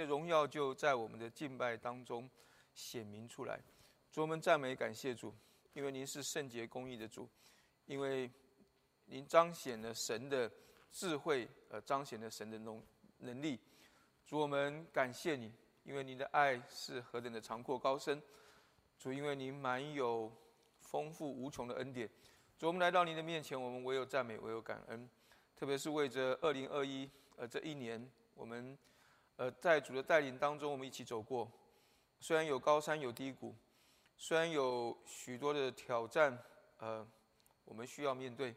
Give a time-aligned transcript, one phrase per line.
[0.00, 2.28] 的荣耀就在我们的敬拜当中
[2.74, 3.60] 显明出来。
[4.10, 5.34] 主，我们赞美感谢主，
[5.74, 7.28] 因为您是圣洁公义的主，
[7.84, 8.30] 因为
[9.04, 10.50] 您彰显了神的
[10.90, 12.82] 智慧，呃，彰显了神的能
[13.18, 13.60] 能力。
[14.26, 15.52] 主，我们感谢你，
[15.84, 18.20] 因为您的爱是何等的长阔高深。
[18.98, 20.32] 主，因为您满有
[20.80, 22.08] 丰富无穷的恩典。
[22.58, 25.08] 主，我们来到您的面前，我们唯有赞美，唯有感恩。
[25.54, 28.76] 特别是为着二零二一，呃，这一年，我们，
[29.40, 31.50] 呃，在主的带领当中，我们一起走过。
[32.20, 33.54] 虽然有高山有低谷，
[34.18, 36.38] 虽然有许多的挑战，
[36.76, 37.08] 呃，
[37.64, 38.54] 我们需要面对。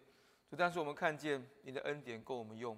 [0.58, 2.78] 但是我们看见您的恩典够我们用。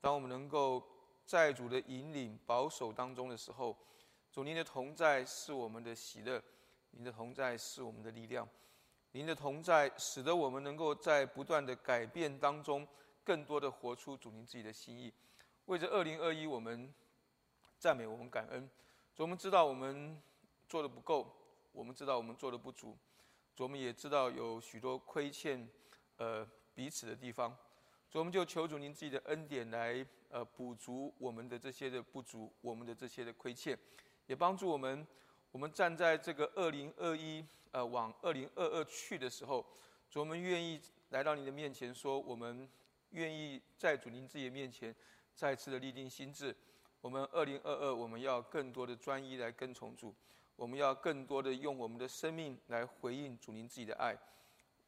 [0.00, 0.84] 当我们能够
[1.24, 3.78] 在主的引领、保守当中的时候，
[4.32, 6.42] 主您的同在是我们的喜乐。
[6.90, 8.48] 您的同在是我们的力量，
[9.12, 12.84] 您的同在使得我们能够在不断的改变当中，
[13.22, 15.14] 更多的活出主您自己的心意。
[15.66, 16.92] 为着二零二一，我们
[17.78, 18.68] 赞美，我们感恩。
[19.14, 20.20] 主，我们知道我们
[20.66, 21.30] 做的不够，
[21.72, 22.96] 我们知道我们做的不足，
[23.54, 25.68] 主，我们也知道有许多亏欠，
[26.16, 27.54] 呃，彼此的地方。
[28.10, 33.78] 主，我们就求主您自己的恩典来，呃，补足我们的这些的不足，我们的这些的亏欠，
[34.26, 35.06] 也帮助我们。
[35.52, 39.64] 我们站在这个二零二一，呃，往二零二二去的时候，
[40.10, 40.80] 主，我们愿意
[41.10, 42.68] 来到你的面前，说我们
[43.10, 44.94] 愿意在主您自己的面前
[45.34, 46.56] 再次的立定心智。
[47.06, 50.12] 我们二零二二，我们要更多的专一来跟从主，
[50.56, 54.18] 我们要更多的用我们的生命来回应主您自己的爱，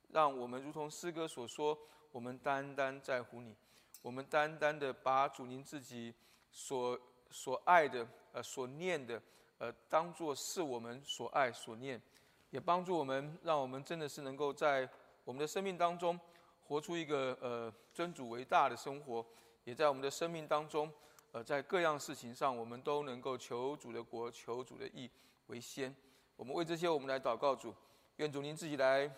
[0.08, 1.78] 让我们如同诗歌所说，
[2.10, 3.54] 我们单单在乎你，
[4.02, 6.12] 我们单单的把主您自己
[6.50, 6.98] 所
[7.30, 9.22] 所爱的，呃，所念的。
[9.58, 12.02] 呃，当做是我们所爱所念，
[12.50, 14.88] 也帮助我们，让我们真的是能够在
[15.22, 16.18] 我们的生命当中
[16.66, 19.24] 活出一个呃尊主为大的生活，
[19.62, 20.92] 也在我们的生命当中，
[21.32, 25.10] 呃，在各样事情上，我们都能够求主的国、求主的义
[25.48, 25.94] 为先。
[26.36, 27.74] 我们为这些，我们来祷告主，
[28.16, 29.10] 愿主您自己来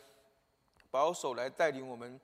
[0.91, 2.20] 保守、来带领我们，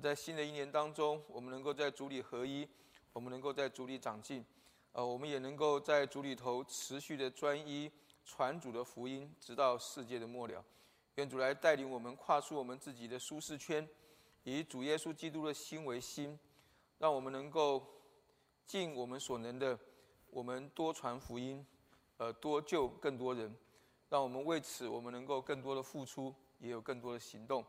[0.00, 2.66] 在新的一年当中，我们能够在主里合一，
[3.12, 4.44] 我们能够在主里长进。
[4.92, 7.92] 呃，我们也能够在主里头持续的专一
[8.24, 10.64] 传主的福音，直到世界的末了。
[11.16, 13.86] 愿主来带领我们跨出我们自己的舒适圈，
[14.44, 16.38] 以主耶稣基督的心为心，
[16.98, 17.86] 让我们能够
[18.66, 19.78] 尽我们所能的，
[20.30, 21.64] 我们多传福音，
[22.16, 23.54] 呃，多救更多人。
[24.08, 27.64] 让我们为此，我们能够更多的付出，也有更多的行动。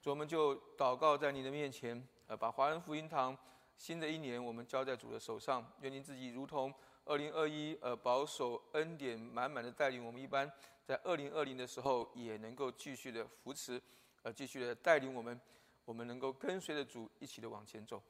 [0.00, 3.36] 主，我们就祷告在你的面前，呃，把华人福音堂。
[3.76, 5.64] 新的一年，我们交在主的手上。
[5.80, 6.72] 愿您自己如同
[7.04, 10.50] 二零二一，呃，保守恩典满满的带领我们一般，
[10.84, 13.80] 在二零二零的时候，也能够继续的扶持，
[14.22, 15.40] 呃，继续的带领我们，
[15.84, 18.02] 我们能够跟随着主一起的往前走。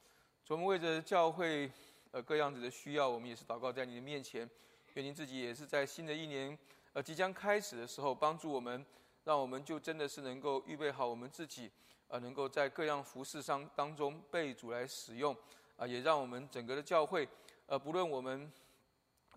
[0.48, 1.70] 我们为着教会，
[2.12, 4.48] 呃，各样子的需要，我们也是祷告在你的面前。
[4.94, 6.58] 愿您自己也是在新的一年，
[6.92, 8.84] 呃，即将开始的时候，帮助我们，
[9.24, 11.70] 让我们就真的是能够预备好我们自己，
[12.08, 15.36] 呃，能够在各样服饰上当中被主来使用。
[15.76, 17.26] 啊，也让我们整个的教会，
[17.64, 18.52] 呃，不论我们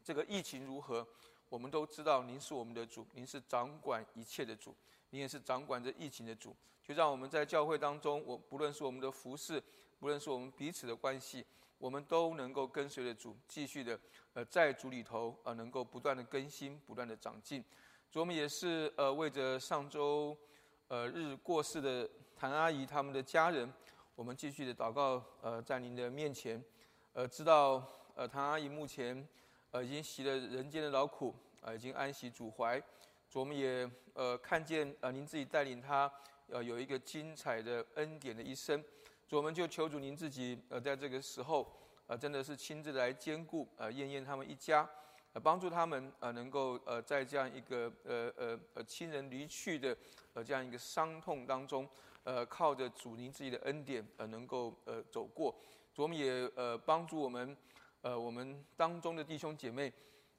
[0.04, 1.08] 这个疫情如何，
[1.48, 4.76] 我们都知道您是我们的主，您是掌管一切的主，
[5.12, 6.54] 您也是掌管着疫情的主。
[6.84, 9.64] 就让我们在教会当中，我不论是我们的服饰，
[10.00, 11.46] 不论是我们彼此的关系，
[11.84, 14.00] 我们都能够跟随着主，继续的
[14.32, 17.62] 呃，在主里头呃，能够不断的更新，不断的长进。
[18.10, 20.34] 主，我们也是呃，为着上周
[20.88, 23.70] 呃日过世的谭阿姨他们的家人。
[24.16, 26.64] 我们继续的祷告，呃，在您的面前，
[27.12, 29.28] 呃，知道，呃，谭阿姨目前，
[29.72, 32.82] 呃，已经习了人间的劳苦，啊，已经安息主怀。
[33.34, 36.10] 我们也，呃，看见，呃，您自己带领她，
[36.48, 38.82] 呃，有一个精彩的恩典的一生。
[39.36, 41.68] 我们就求主您自己，呃，在这个时候，
[42.06, 44.88] 呃，真的是亲自来兼顾，呃，燕燕他们一家，
[45.34, 49.98] 呃，帮助他们，呃，能够，呃，在这样一个，呃，呃，呃，亲人离去的，
[50.34, 51.90] 呃，这样一个伤痛当中。
[52.26, 55.54] 呃，靠着主您自己的恩典，呃，能够呃走过，
[55.98, 57.58] 我们也呃帮助我们，
[58.02, 59.92] 呃，我们当中的弟兄姐妹，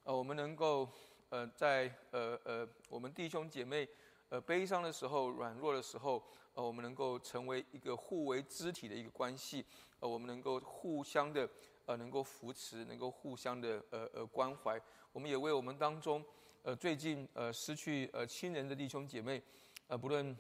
[0.04, 0.88] 呃，我们能够
[1.28, 3.86] 呃在呃呃我们弟兄姐妹
[4.30, 9.64] 呃悲伤的时候、软弱的时候，呃，我们能够成为一个互为肢体的一个关系，
[10.00, 11.48] 呃，我们能够互相的
[11.86, 14.80] 呃能够扶持，能够互相的呃呃关怀。
[15.12, 16.24] 我们也为我们当中
[16.62, 19.42] 呃最近呃失去呃亲人的弟兄姐妹，
[19.88, 20.36] 呃，不论。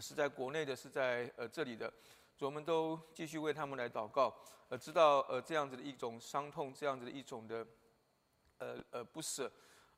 [0.00, 1.92] 是在国内的，是在呃这里的，
[2.40, 4.32] 我们都继续为他们来祷告。
[4.68, 7.66] 呃，知道呃这样子的一种伤痛，这样子的一种的，
[8.58, 9.50] 呃呃不舍，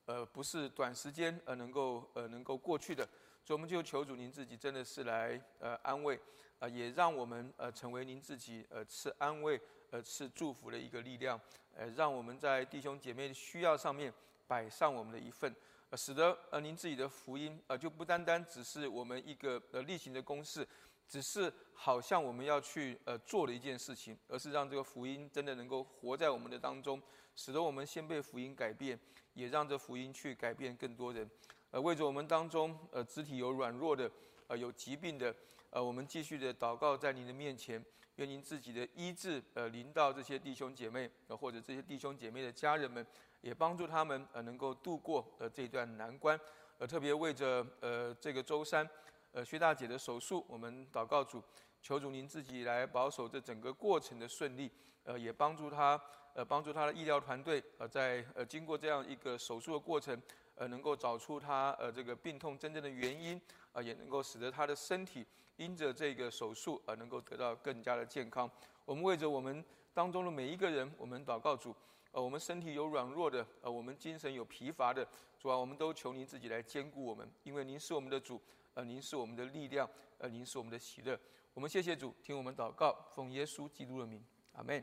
[0.06, 3.06] 呃不是短时间呃能够呃能够过去的。
[3.44, 6.18] 所以我们就求主您自己真的是来呃安慰，
[6.58, 9.60] 啊也让我们呃成为您自己呃赐安慰
[9.90, 11.40] 呃，是祝福的一个力量，
[11.74, 14.12] 呃，让我们在弟兄姐妹的需要上面
[14.46, 15.52] 摆上我们的一份，
[15.96, 20.64] 使得呃您自己的福音呃就不单单只是我们一个呃例行的公事，
[21.08, 27.02] 只是好像我们要去呃做的一件事情，而是让这个福音真的能够活在我们的当中，
[27.34, 28.96] 使得我们先被福音改变，
[29.34, 31.28] 也让这福音去改变更多人，
[31.70, 34.10] 呃，为着我们当中呃肢体有软弱的，
[34.48, 35.34] 呃有疾病的。
[35.70, 37.80] 呃，我们继续的祷告在您的面前，
[38.16, 43.06] 愿您自己的医治，呃，临到这些弟兄姐妹，呃，或者这些弟兄姐妹的家人们，
[43.40, 46.36] 也帮助他们，呃，能够度过呃这段难关。
[46.78, 48.88] 呃，特别为着呃这个周三，
[49.30, 51.40] 呃薛大姐的手术，我们祷告主，
[51.80, 54.68] 求主您自己来保守这整个过程的顺利，
[55.04, 56.02] 呃，也帮助他，
[56.34, 60.20] 呃，帮助他的医疗团队，呃，在呃经过这样一个手术的过程，
[60.60, 63.40] 呃，能够找出他呃这个病痛真正的原因，
[63.72, 65.26] 啊，也能够使得他的身体。
[65.56, 68.50] 因着这个手术而能够得到更加的健康，
[68.86, 69.62] 我们为着我们
[69.92, 71.74] 当中的每一个人，我们祷告主，
[72.12, 75.06] 呃，我们身体有软弱的，呃，我们精神有疲乏的，
[75.38, 78.40] 主啊，我们都求您自己来兼顾我们，因为您是我们的主，
[78.72, 81.18] 呃，您是我们的力量，呃，您是我们的喜乐。
[81.52, 84.82] 我们谢谢主，听我们祷告，奉耶稣基督的名，阿门。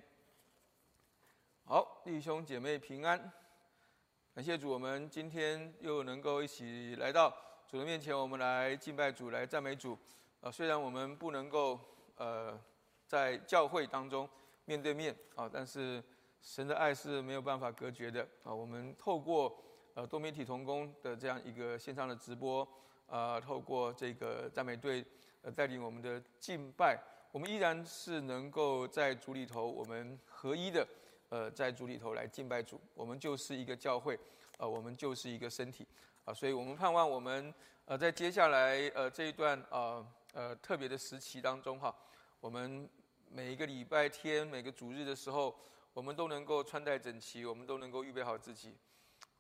[1.66, 3.32] 好，弟兄姐妹平安，
[4.38, 7.36] 感谢主，我们今天又能够一起来到
[7.68, 9.98] 主的面前，我们来敬拜主，来赞美主。
[10.42, 11.80] 啊，虽然我们不能够
[12.18, 12.56] 呃
[13.07, 14.30] 在教会当中
[14.66, 16.04] 面对面啊，但是
[16.39, 18.54] 神的爱是没有办法隔绝的啊。
[18.54, 19.57] 我们透过
[19.95, 22.68] 呃多媒体同工的这样一个线上的直播
[23.07, 25.04] 啊，透过这个赞美队
[25.42, 26.95] 呃带领我们的敬拜，
[27.31, 30.88] 我们依然是能够在主里头，我们合一的
[31.30, 32.80] 呃在主里头来敬拜主。
[32.94, 34.20] 我们就是一个教会，
[34.58, 35.88] 呃，我们就是一个身体
[36.26, 37.54] 啊，所以我们盼望我们
[37.86, 40.06] 呃在接下来呃这一段啊。
[40.34, 41.96] 呃，特别的时期当中哈，
[42.40, 42.88] 我们
[43.32, 45.58] 每一个礼拜天、每个主日的时候，
[45.94, 48.76] 我们都能够穿戴整齐，我们都能够预备好自己，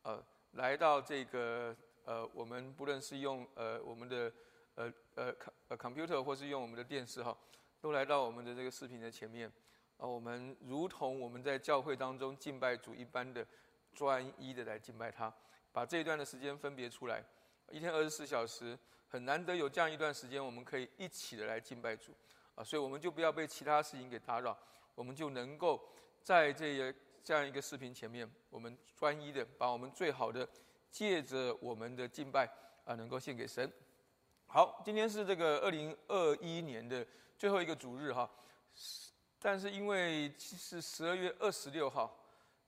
[0.01, 0.23] 呃，
[0.53, 4.31] 来到这个呃，我们不论是用呃我们的
[4.73, 5.35] 呃呃
[5.67, 7.37] 呃 computer 或是用我们的电视哈，
[7.79, 9.51] 都来到我们的这个视频的前面，
[9.97, 13.45] 啊，我们如同我们在教会当中敬拜主一般的
[13.93, 15.33] 专一的来敬拜他，
[15.71, 17.23] 把这一段的时间分别出来，
[17.71, 18.77] 一天二十四小时。
[19.09, 22.11] 很难得有这样一段时间，我们可以一起的来敬拜主，
[22.55, 24.57] 啊，所以我们就不要被其他事情给打扰，
[24.95, 25.81] 我们就能够
[26.21, 26.93] 在这个
[27.23, 30.45] 这样一个视频前面，我们专一的把我们最好的
[30.91, 32.49] 借着我们的敬拜
[32.83, 33.71] 啊，能够献给神。
[34.45, 37.07] 好，今天是这个二零二一年的
[37.37, 38.29] 最后一个主日哈，
[39.39, 42.17] 但是因为是十二月二十六号，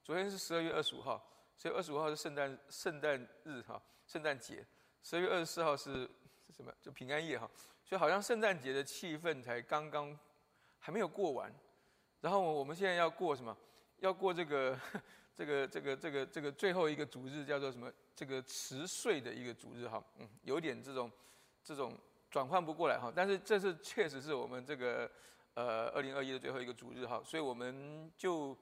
[0.04, 1.21] 昨天是十二月二十五号，
[1.56, 4.66] 所以二十五号是圣诞圣诞日哈，圣诞节，
[5.04, 6.10] 十二月二十四号是。
[6.57, 6.74] 什么？
[6.81, 7.50] 就平安夜哈，
[7.86, 10.19] 所以好像圣诞节的气氛才刚刚
[10.77, 11.50] 还没有过完，
[12.19, 13.56] 然后我们现在要过什么？
[14.00, 14.77] 要过这个
[15.38, 17.89] 这个这个这个这个最后一个主日，叫做什么？
[18.13, 21.10] 这个迟岁的一个主日哈，嗯，有点这种
[21.63, 21.98] 这种
[22.30, 23.10] 转换不过来哈。
[23.16, 25.10] 但是这是确实是我们这个
[25.53, 28.57] 呃二零二一的最后一个主日哈，所以我们就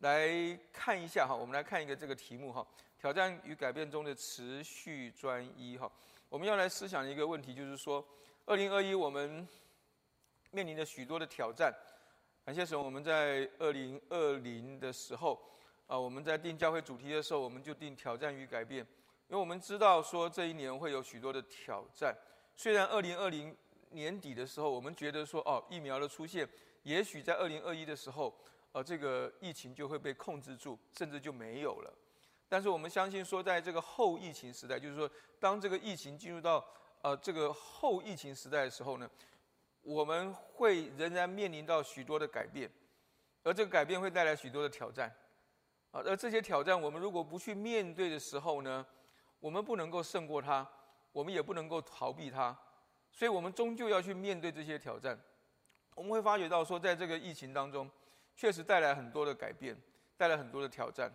[0.00, 0.28] 来
[0.72, 2.66] 看一下哈，我们来看一个这个题目哈，
[2.98, 5.90] 挑战与改变中的持续专一哈。
[6.28, 8.04] 我们要来思想一个问题，就是说，
[8.44, 9.46] 二零二一我们
[10.50, 11.74] 面临着许多的挑战。
[12.44, 15.38] 感谢神，我们在二零二零的时候，
[15.86, 18.86] 啊，我们在定教会主题的时候，我们就定挑战与改变，
[19.28, 22.16] 因为我们知道说这一年会有许多的挑战。
[22.56, 23.54] 虽然二零二零
[23.90, 26.48] 年底的时候，我们觉得说，哦，疫苗的出现，
[26.82, 28.34] 也许在二零二一的时候，
[28.72, 31.92] 呃，这个疫情就会被控制住，甚至就没有了。
[32.48, 36.64] 但是我们相信说，在这个后疫情时代，就是说，当这个疫情进入到
[37.02, 39.10] 呃这个后疫情时代的时候呢，
[39.82, 42.70] 我们会仍然面临到许多的改变，
[43.42, 45.14] 而这个改变会带来许多的挑战，
[45.90, 48.84] 啊，而这些挑战我们如果不去面对的时候呢，
[49.40, 50.66] 我们不能够胜过它，
[51.12, 52.56] 我们也不能够逃避它，
[53.18, 55.18] 所以我们终究要去面对这些挑战。
[55.96, 57.90] 我们会发觉到说，在这个疫情当中，
[58.36, 59.76] 确实带来很多的改变，
[60.16, 61.12] 带来很多的挑战。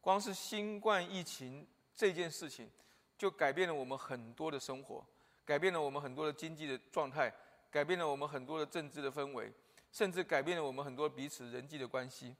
[0.00, 2.70] 光是新冠疫情这件事情，
[3.18, 5.04] 就改变了我们很多的生活，
[5.44, 7.30] 改变了我们很多的经济的状态，
[7.70, 9.52] 改变了我们很多的政治的氛围，
[9.92, 12.34] 甚至改变了我们很多彼此人际的关系。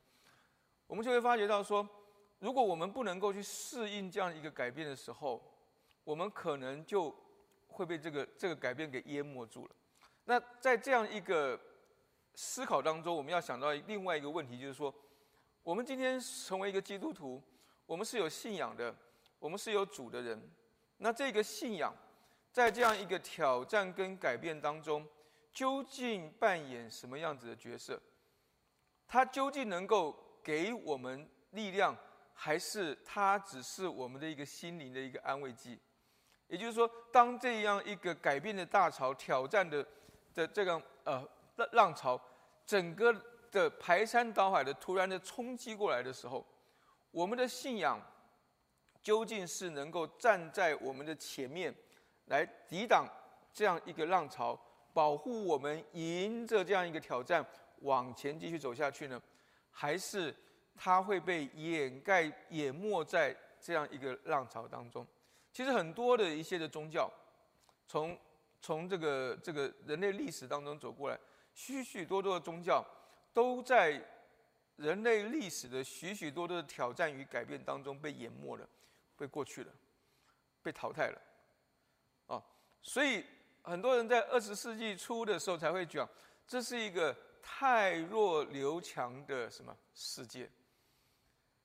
[0.86, 1.86] 我们就会发觉到说，
[2.38, 5.42] 如果我们不能够去适应这样一个改变的时候，
[6.04, 7.14] 我们可能就
[7.74, 9.74] 会被这个这个改变给淹没住了。
[10.24, 11.60] 那在这样一个
[12.34, 14.94] 思考当中，我们要想到另外一个问题，就是说，
[15.62, 17.42] 我们今天成为一个基督徒。
[17.86, 18.96] 我们是有信仰的，
[19.38, 20.40] 我们是有主的人。
[20.96, 21.94] 那这个信仰，
[22.50, 25.06] 在这样一个挑战跟改变当中，
[25.52, 28.00] 究竟扮演什么样子的角色？
[29.06, 31.94] 它究竟能够给我们力量，
[32.32, 35.78] 还是它只是我们的一个心灵的一个安慰剂？
[36.54, 39.84] 也就是说，当这样一个改变的大潮、挑战的
[40.32, 42.20] 的这个呃浪浪潮，
[42.64, 43.12] 整个
[43.50, 46.46] 的排山倒海的突然的冲击过来的时候，
[47.10, 48.00] 我们的信仰
[49.02, 51.74] 究竟是能够站在我们的前面，
[52.26, 53.04] 来抵挡
[53.52, 54.56] 这样一个浪潮，
[54.92, 57.44] 保护我们迎着这样一个挑战
[57.80, 59.20] 往前继续走下去呢？
[59.72, 60.32] 还是
[60.76, 65.04] 它会被掩盖、淹没在这样一个浪潮当中？
[65.54, 67.08] 其实很多的一些的宗教，
[67.86, 68.18] 从
[68.60, 71.16] 从这个这个人类历史当中走过来，
[71.54, 72.84] 许许多多的宗教
[73.32, 74.04] 都在
[74.74, 78.68] 人类历史的许许多多的挑战与改变当中被淹没了，
[79.16, 79.72] 被过去了，
[80.60, 81.22] 被淘汰了，
[82.26, 82.42] 啊！
[82.82, 83.24] 所以
[83.62, 86.08] 很多人在二十世纪初的时候才会讲，
[86.48, 90.50] 这是一个太弱留强的什么世界。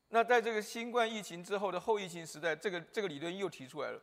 [0.10, 4.02] 那在这个新冠疫情之后的后疫情时代，这个这个理论又提出来了，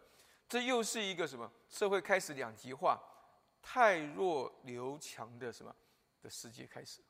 [0.48, 3.00] 这又是一个什么社会开始两极化、
[3.60, 5.74] 太弱留强的什么
[6.22, 7.00] 的世界开始？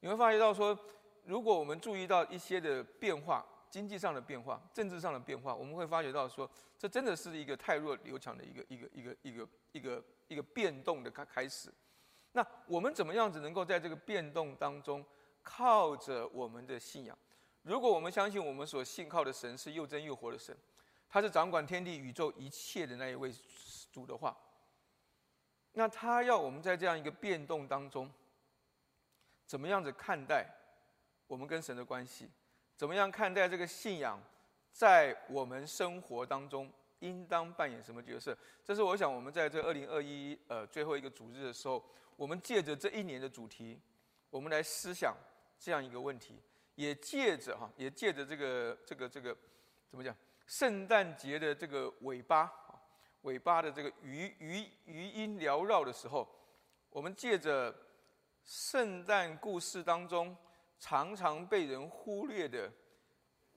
[0.00, 0.78] 你会发觉到说，
[1.24, 11.70] 如果我们注意到一些的变化，经济上的变化、政治上的变化，我们会发觉到说，这真的是一个太弱留强的一个一个一个一个一个一个变动的开开始。
[12.32, 15.04] 那我们怎么样子能够在这个变动当中，
[15.42, 17.18] 靠着我们的信仰？
[17.62, 20.56] 如果我们相信我们所信靠的神是又真又活的神，
[21.08, 23.32] 他是掌管天地宇宙一切的那一位
[23.92, 24.36] 主的话，
[25.72, 28.10] 那他要我们在这样一个变动当中，
[29.46, 30.46] 怎么样子看待
[31.26, 32.30] 我们跟神的关系？
[32.76, 34.22] 怎么样看待这个信仰
[34.70, 38.36] 在我们生活当中应当扮演什么角色？
[38.64, 41.84] 这是我想我们在这二零二一呃最后一个主日的时候，
[42.16, 43.80] 我们借着这一年的主题，
[44.30, 45.16] 我们来思想
[45.58, 46.40] 这样一个问题。
[46.78, 49.36] 也借着哈，也借着这个这个这个，
[49.90, 50.14] 怎么讲？
[50.46, 52.80] 圣诞节的这个尾巴啊，
[53.22, 56.28] 尾巴的这个余余余音缭绕的时候，
[56.90, 57.74] 我们借着
[58.44, 60.36] 圣诞故事当中
[60.78, 62.70] 常常被人忽略的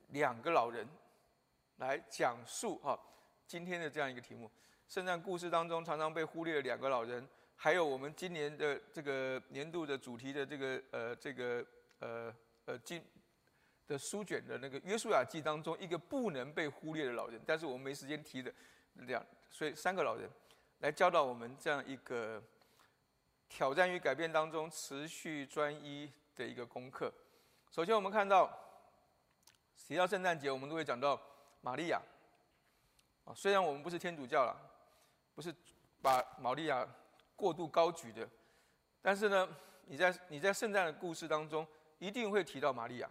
[0.07, 0.87] 两个老人，
[1.75, 2.99] 来讲述哈
[3.45, 4.49] 今天的这样一个题目：
[4.87, 11.63] 圣诞故事当中常常被忽略的两个老人，还有我们今年的这个年度的主题的这个呃这个
[11.99, 12.33] 呃。
[12.65, 13.03] 呃，经
[13.87, 18.53] 的书卷的那个《约书亚记》当中，一个不能被忽略的老人，但是我们没时间提的
[18.93, 20.29] 两，所以三个老人
[20.79, 22.41] 来教导我们这样一个
[23.49, 27.11] 挑战与改变当中持续专一的一个功课。
[27.71, 28.49] 首先，我们看到
[29.75, 31.19] 提到圣诞节，我们都会讲到
[31.61, 31.99] 玛利亚
[33.25, 33.33] 啊。
[33.35, 34.55] 虽然我们不是天主教了，
[35.33, 35.53] 不是
[35.99, 36.87] 把玛利亚
[37.35, 38.29] 过度高举的，
[39.01, 39.49] 但是呢，
[39.87, 41.67] 你在你在圣诞的故事当中。
[42.01, 43.07] 一定会提到玛利亚，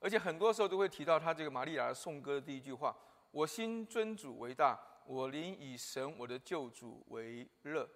[0.00, 2.96] 而且很多时候都会提到他这个玛利亚的颂歌的第一句话
[3.30, 7.86] ：“我心尊主为大，我灵以神我的救主为乐。”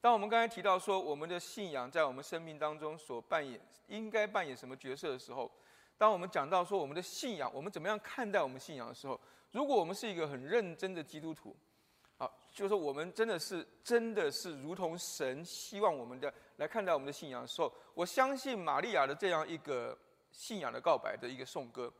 [0.00, 5.50] 当我们刚才提到说我们的信仰在我们生命当中所扮演应该扮演什么角色的时候，
[5.98, 9.20] 当我们讲到说我们的信仰，我们怎么样看待我们信仰的时候，
[9.50, 11.56] 如果我们是一个很认真的基督徒，
[12.20, 16.30] 好，就是我们真的是真的是如同神希望我们的。
[16.58, 19.96] 来看待我们的信仰的时候，我相信玛利亚的这样一个
[20.30, 21.90] 信仰的告白的一个颂歌，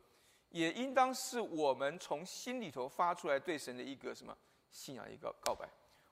[0.50, 4.36] 也应当是我们从心里头发出来对神的一个什么
[4.70, 5.66] 信仰一个告白。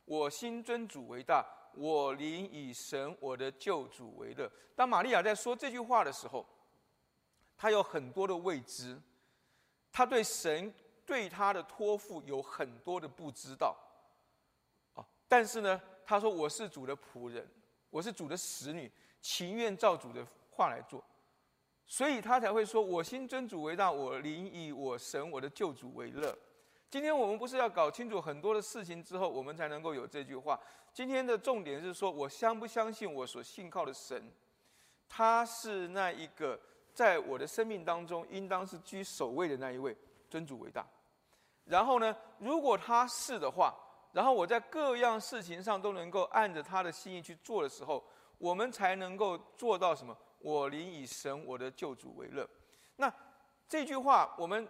[0.06, 4.50] 我心尊主为大，我灵以神我的救主为乐。
[4.74, 6.46] 当玛利亚在说这句话的时候，
[7.58, 8.98] 她有很多的未知，
[9.92, 10.72] 她对神
[11.04, 13.76] 对她的托付有很多的不知道。
[15.28, 17.47] 但是呢，他说我是主的仆人。
[17.90, 21.02] 我是主的使女，情愿照主的话来做，
[21.87, 26.37] 所以他才会说：“我心尊主为大，我灵以我神我的救主为乐。”
[26.90, 30.61] 今天我们不是要搞清楚很多的事情之后，我们才能够有这句话。
[30.92, 34.30] 今天的重点是说，我相不相信我所信靠的神，
[35.08, 36.61] 他是那一个
[36.92, 39.97] 在我的生命当中应当是居首位的那一位，
[40.28, 40.87] 尊主为大。
[41.64, 43.75] 然后呢，如果他是的话。
[44.12, 48.02] 然后我在各样事情上都能够按着他的心意去做的时候，
[48.38, 50.16] 我们才能够做到什么？
[50.40, 52.48] 我灵以神我的救主为乐。
[52.96, 53.12] 那
[53.68, 54.66] 这句话我们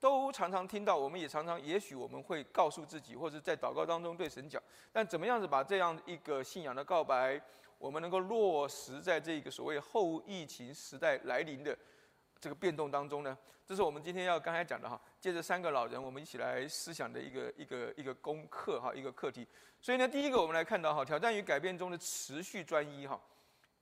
[0.00, 4.60] 都常常听到，我们也常常，也许我们会告诉自己，或者在祷告当中对神讲。
[4.90, 7.40] 但怎么样子把这样一个信仰的告白，
[7.78, 11.76] 我们能够落实在这个所谓后疫情时代来临的
[12.40, 13.36] 这个变动当中呢？
[13.66, 19.46] 这是我们今天要刚才讲的哈，借着三个老人，我们一起来思想的一个一个一个功课哈，一个课题。
[19.80, 23.20] 所以呢，第一个我们来看到哈，挑战与改变中的持续专一哈，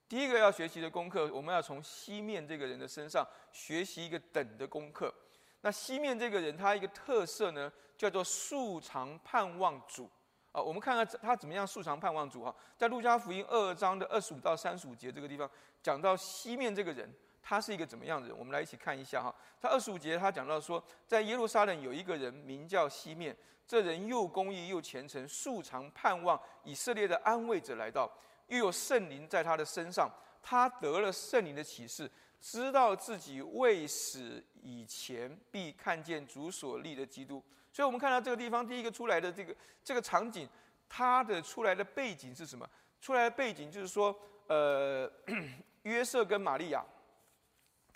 [0.08, 5.14] 第一个要学习的功课，我们要从西面这个人的身上学习一个等的功课。
[5.60, 10.08] 那西面这个人，他一个特色呢，叫做素常盼望主
[10.52, 10.60] 啊。
[10.60, 12.54] 我们看看他怎么样素常盼望主哈。
[12.76, 15.50] 在路加福音二章的二十五到三十五节这个地方，
[15.82, 17.12] 讲到西面这个人，
[17.48, 18.38] 他是一个怎么样的人？
[18.38, 19.34] 我们来一起看一下哈。
[19.58, 23.34] 他二十五节他讲到说，在耶路撒冷有一个人名叫西面，
[23.66, 28.10] 这人又公义又虔诚，素常盼望以色列的安慰者来到。
[28.48, 30.10] 又有圣灵在他的身上，
[30.42, 37.42] 他得了圣灵的启示，知道自己未死以前必看见主所立的基督。
[37.72, 40.46] 所以，我们看到这个地方第一个出来的这个这个场景，
[40.86, 42.68] 它的出来的背景是什么？
[43.00, 44.14] 出来的背景就是说，
[44.48, 45.10] 呃，
[45.84, 46.84] 约瑟跟玛利亚，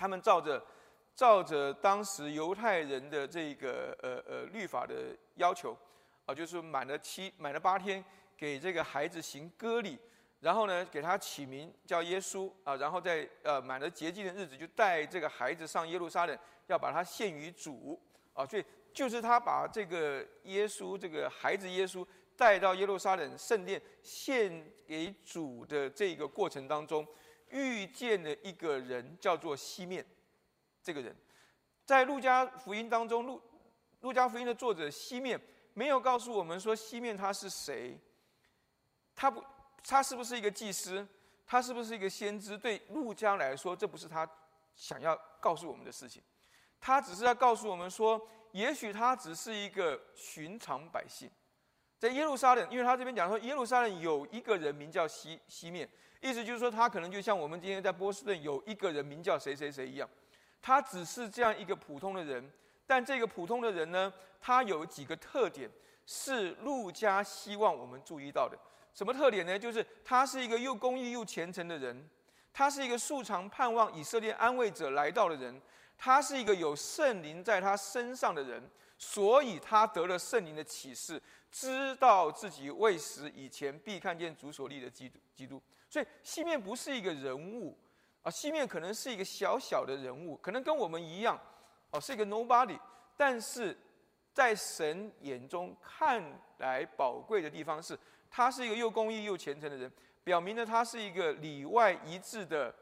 [0.03, 0.61] 他们照着
[1.15, 5.77] 照着当时犹太人的这个呃呃律法的要求，
[6.27, 8.05] 啊，就是满了七满了八天，
[8.37, 9.97] 给这个孩子行割礼。
[10.41, 17.97] 然后呢，给他起名叫耶稣啊，然后在呃满了洁净的日子，就带这个孩子上耶路撒冷，要把他献于主
[18.35, 18.45] 啊。
[18.45, 22.05] 所以就是他把这个耶稣这个孩子耶稣
[22.37, 27.07] 带到耶路撒冷圣殿献给主的这个过程当中，
[27.53, 30.05] 遇见了一个人叫做西面。
[30.83, 31.17] 这个人
[31.87, 33.41] 在路加福音当中，路
[34.01, 35.41] 路加福音的作者西面
[35.75, 37.97] 没有告诉我们说西面他是谁，
[39.15, 39.41] 他不。
[39.85, 41.05] 他是不是一个祭司？
[41.45, 42.57] 他是不是一个先知？
[42.57, 44.25] 对陆家来说，这不是他
[44.77, 46.23] 想要告诉我们的事情。
[46.81, 51.29] 他只是要告诉我们说，也许他只是一个寻常百姓，
[51.99, 55.91] 在耶路撒冷，因为他这边讲说，耶路撒冷有一个人名叫西西面，
[56.23, 60.09] 意思就是说，他可能就像我们今天在波士顿有一个人名叫谁谁谁一样，
[60.63, 62.51] 他只是这样一个普通的人。
[62.87, 65.69] 但这个普通的人呢，他有几个特点，
[66.07, 68.57] 是陆家希望我们注意到的。
[68.95, 69.59] 什么特点呢？
[69.59, 72.09] 就是他是一个又公义又虔诚的人，
[72.53, 75.61] 他是一个素常盼望以色列安慰者来到的人，
[75.99, 78.63] 他是一个有圣灵在他身上的人，
[78.97, 85.19] 所以他得了圣灵的启示，知道自己未死以前必看见主所立的基督。
[85.35, 85.61] 基督，
[85.93, 87.77] 所以西面不是一个人物
[88.23, 91.39] 啊，西面可能是一个小小的人物，可能跟我们一样，
[91.91, 92.81] 哦，是一个 nobody，
[93.15, 93.77] 但是
[94.33, 96.25] 在神眼中看
[96.57, 97.99] 来宝贵的地方是。
[98.35, 99.93] 他是一个又公义又虔诚的人，
[100.25, 102.75] 表明了他是一个里外一致的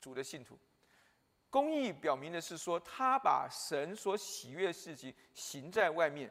[0.00, 0.56] 主的信徒。
[1.50, 6.30] 公义表明的是说，他把神所喜悦的事情行在外面；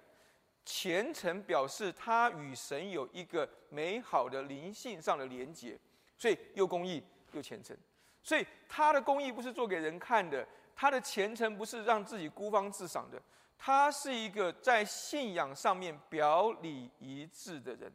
[0.66, 5.78] 虔诚表示他与神有一个美好的灵性上的连结。
[6.18, 7.76] 所以又公义又虔诚。
[8.24, 13.22] 所以他的公义不是做给人看的，他的虔诚不是让自己孤芳自赏的。
[13.58, 17.92] 他是一个在信仰上面表里一致的人。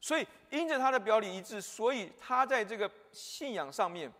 [0.00, 4.10] 所以，因着他的表里一致，所以他在这个信仰上面，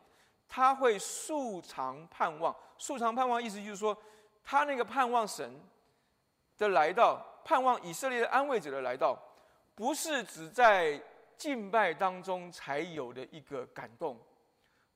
[0.48, 2.54] 他会素常盼望。
[2.76, 3.96] 素常盼望意思就是说，
[4.42, 5.60] 他那个盼望神
[6.56, 9.18] 的来到，盼望以色列的安慰者的来到，
[9.74, 11.00] 不是只在
[11.38, 14.20] 敬拜当中才有的一个感动，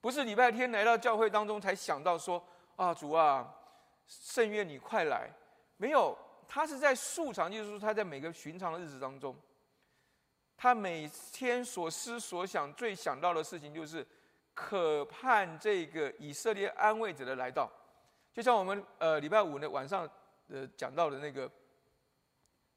[0.03, 2.45] 不是礼拜天来到教会当中才想到说
[2.77, 3.51] 啊主啊，
[4.07, 5.31] 圣愿你快来。
[5.79, 6.15] 没有，
[6.47, 9.35] 他是在素常，就是说他在每个寻常的日子当中。
[10.55, 14.07] 他每天所思所想、最想到的事情，就是
[14.53, 17.71] 可盼这个以色列安慰者的来到。
[18.31, 20.07] 就像我们呃礼拜五的晚上
[20.49, 21.51] 呃讲到的那个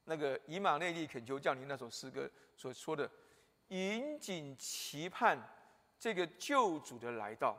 [0.06, 3.08] 那个以马内利恳求降临那首诗歌所说的，
[3.68, 5.38] 引颈期盼
[5.98, 7.56] 这个救主的来到。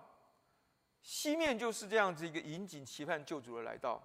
[1.01, 4.01] 西面就是这样子一个引颈期盼救主的来到，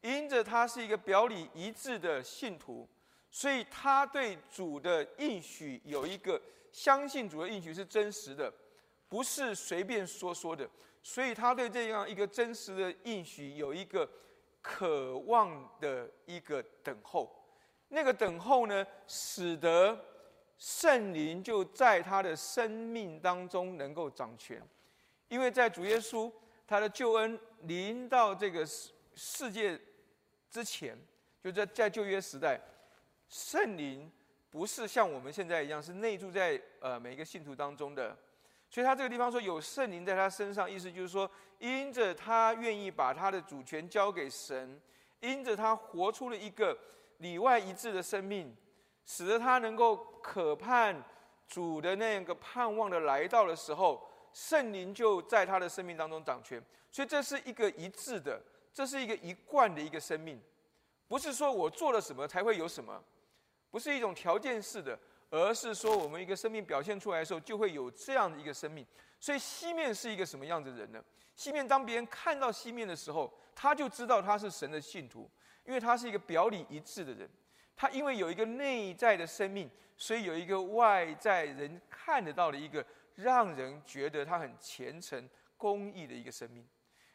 [0.00, 2.88] 因着他是一个表里一致的信徒。
[3.34, 6.38] 所以他对主的应许有一个
[6.70, 8.52] 相信主的应许是真实的，
[9.08, 10.68] 不是随便说说的。
[11.02, 14.06] 所以他对这样一个真实的应许有一个
[14.60, 17.41] 渴望的一个等候。
[17.94, 19.98] 那个等候呢，使得
[20.56, 24.62] 圣灵就在他的生命当中能够掌权。
[25.28, 26.32] 因为在主耶稣
[26.66, 29.78] 他的救恩临到这个世世界
[30.50, 30.96] 之前，
[31.44, 32.58] 就在在旧约时代。
[33.28, 34.10] 圣灵
[34.50, 38.16] 不是像我们现在一样是内住在呃每一个信徒当中的，
[38.70, 44.80] 所以他这个地方说有圣灵在他身上，意思就是说，因着他愿意把他的主权交给神，
[45.20, 46.76] 因着他活出了一个
[47.22, 48.54] 里外一致的生命，
[49.06, 51.02] 使得他能够渴盼
[51.48, 56.62] 主的那个盼望的来到的时候，圣灵就在他的生命当中掌权。
[56.90, 58.42] 所以这是一个一致的，
[58.74, 60.38] 这是一个一贯的一个生命，
[61.08, 63.02] 不是说我做了什么才会有什么。
[63.70, 64.98] 不是一种条件式的，
[65.30, 68.86] 而是说我们一个生命表现出来的时候，就会有这样的一个生命。
[69.18, 71.02] 所以西面是一个什么样的人呢？
[71.34, 75.30] 西面当别人看到西面的时候，他就知道他是神的信徒，
[75.64, 77.28] 因为他是一个表里一致的人。
[77.74, 86.66] 他因为有一个内在的生命，所以有一个外在人看得到的一个让人觉得他很虔诚、公义的一个生命。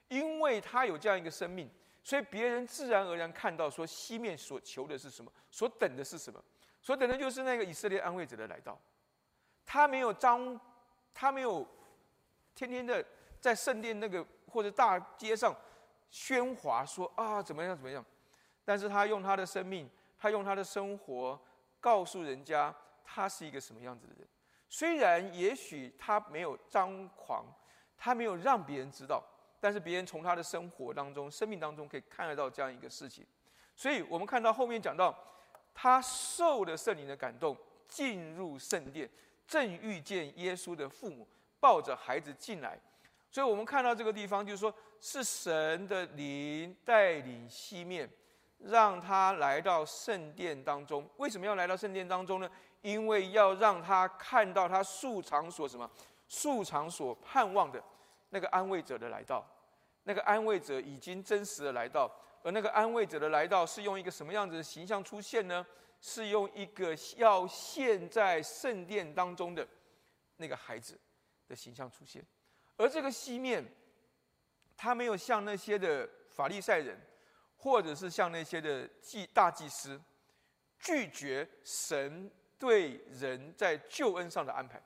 [0.09, 1.69] 因为他有这样一个生命，
[2.01, 6.41] 所以别人自然而然看到说西面所求的是什么，所等的是什么，
[6.81, 8.79] 所等的就是那个以色列安慰者的来到。
[9.65, 10.59] 他没有张，
[11.13, 11.67] 他没有
[12.55, 13.05] 天天的
[13.41, 15.53] 在圣殿那个或者大街上
[16.09, 18.03] 喧哗说啊怎么样怎么样，
[18.67, 19.89] 但是他用他的生命。
[20.19, 21.39] 他用他的生活
[21.79, 22.73] 告诉人家
[23.05, 24.27] 他是一个什么样子的人，
[24.67, 27.45] 虽然也许他没有张狂，
[27.95, 29.23] 他没有让别人知道，
[29.59, 33.23] 但是别人从他的生活当中、生命当中可以看得到这样一个事情。
[33.75, 35.15] 所以我们看到后面讲到，
[35.71, 37.55] 他受了圣灵的感动，
[37.87, 39.07] 进入圣殿，
[39.47, 41.27] 正遇见耶稣的父母
[41.59, 42.75] 抱着孩子进来。
[43.29, 48.09] 所以我们看到这个地方，就是说是神的灵带领西面。
[48.59, 52.49] 让他来到圣殿当中，为什么要来到圣殿当中呢？
[52.81, 55.89] 因为要让他看到他素常所什么，
[56.27, 57.83] 素常所盼望的
[58.29, 59.45] 那个安慰者的来到，
[60.03, 62.09] 那个安慰者已经真实的来到，
[62.43, 65.65] 而那个安慰者的来到是用一个什么样子的形象出现呢？
[65.99, 69.67] 是用一个要现在圣殿当中的
[70.37, 70.97] 那个孩子
[71.47, 72.23] 的形象出现，
[72.77, 73.65] 而这个西面，
[74.75, 76.99] 他没有像那些的法利赛人。
[77.59, 79.99] 或者是像那些的祭大祭司，
[80.79, 84.81] 拒绝神对人在救恩上的安排。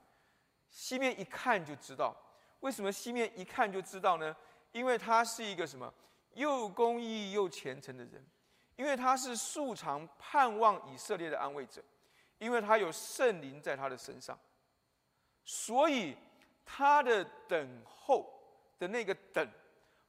[0.70, 2.16] 西面一看就知道，
[2.62, 4.36] 为什么西面一看就知道呢？
[4.72, 5.94] 因为他是一个什么
[6.34, 8.26] 又公义又虔诚的人，
[8.78, 11.84] 因为他是素常盼望以色列的安慰者，
[12.38, 14.40] 因为他有圣灵在他的身上，
[15.44, 16.16] 所以
[16.66, 18.34] 他的等候
[18.80, 19.46] 的那个等，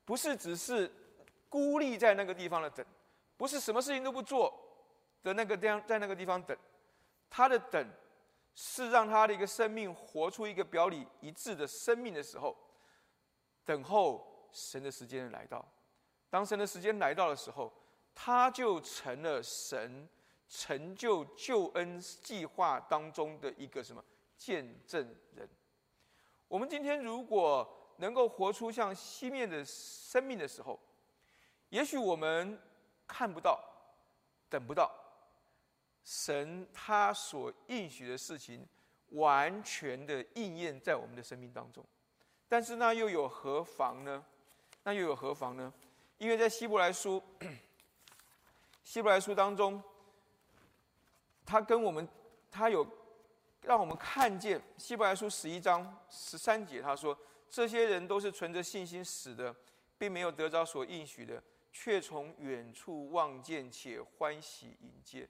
[0.04, 0.88] 不是只是。
[1.52, 2.84] 孤立在那个地方的等，
[3.36, 4.58] 不是什么事情都不做
[5.22, 6.56] 的那个地方，在那个地方等，
[7.28, 7.90] 他的等
[8.54, 12.56] 是让他的一个生命活出一个表里一致的生命的时候，
[13.66, 15.62] 等候神的时间来到。
[16.30, 17.70] 当神的时间来到的时候，
[18.14, 20.08] 他就成了神
[20.48, 24.02] 成就救恩计划当中的一个什么
[24.38, 25.46] 见证人。
[26.48, 30.80] 我们今天如果能够活出像西面的生命的时候，
[31.72, 32.60] 也许我们
[33.06, 33.58] 看不到、
[34.50, 34.92] 等不到
[36.04, 38.68] 神他所应许的事情
[39.08, 41.82] 完全的应验在我们的生命当中，
[42.46, 44.22] 但是那又有何妨呢？
[44.82, 45.72] 那又有何妨呢？
[46.18, 47.22] 因为在希伯来书，
[48.84, 49.82] 希伯来书当中，
[51.46, 52.06] 他跟我们，
[52.50, 52.86] 他有
[53.62, 59.56] 让我们看见希伯来书十一章十三节，他说：“这些人都是存着信心死的，
[59.96, 65.28] 并没有得着所应许的。”却从远处望见，且欢喜迎接。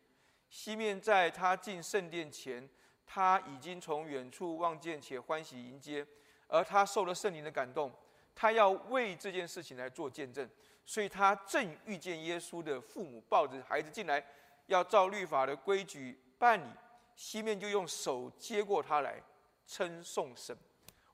[0.50, 2.68] 西面在他进圣殿前，
[3.06, 6.06] 他已经从远处望见，且欢喜迎接。
[6.48, 7.90] 而他受了圣灵的感动，
[8.34, 10.46] 他要为这件事情来做见证。
[10.84, 14.22] 所以他正遇见耶稣的父母抱着孩子进来，
[14.66, 16.68] 要照律法的规矩办理。
[17.14, 19.22] 西面就用手接过他来，
[19.66, 20.56] 称颂神。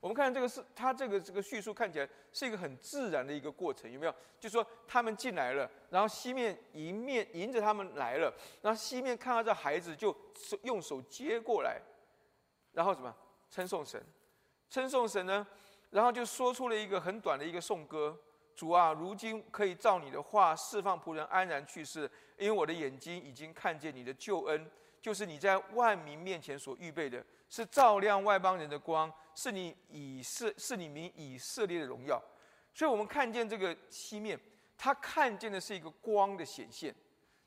[0.00, 4.14] 我们看这个是，他这个这个叙述看起来是一个很自然的一个过程，有没有？
[4.38, 8.32] 就是说他们进来了，然后西面迎面迎着他们来了，
[8.62, 10.16] 然后西面看到这孩子就
[10.62, 11.80] 用手接过来，
[12.72, 13.12] 然后什么
[13.50, 14.00] 称颂神，
[14.70, 15.44] 称颂神呢？
[15.90, 18.16] 然后就说出了一个很短的一个颂歌：
[18.54, 27.24] 主啊，如今可以照你的话释放仆人安然去世，因为我的眼睛已经看见你的救恩，就是你在万民面前所预备的。
[27.48, 32.22] 是照亮外邦人的光，是你以色是你名以色列的荣耀，
[32.74, 34.38] 所以我们看见这个西面，
[34.76, 36.94] 他看见的是一个光的显现。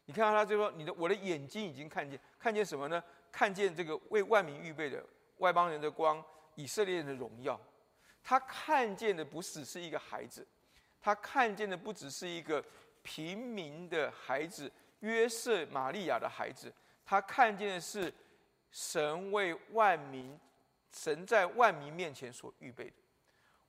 [0.06, 3.02] 你看到他就说：“你的我的眼睛已经看见，看见什么呢？
[3.32, 5.06] 看见这个为万民预备的
[5.38, 6.22] 外邦人的光，
[6.56, 7.60] 以色列人的荣耀。
[8.24, 10.46] 他看见的不只是一个孩子，
[11.00, 12.64] 他看见的不只是一个
[13.04, 14.70] 平民的孩子
[15.02, 16.74] 约瑟玛利亚的孩子，
[17.06, 18.12] 他看见的是。”
[18.72, 20.40] 神为万民，
[20.92, 22.96] 神在万民面前所预备的。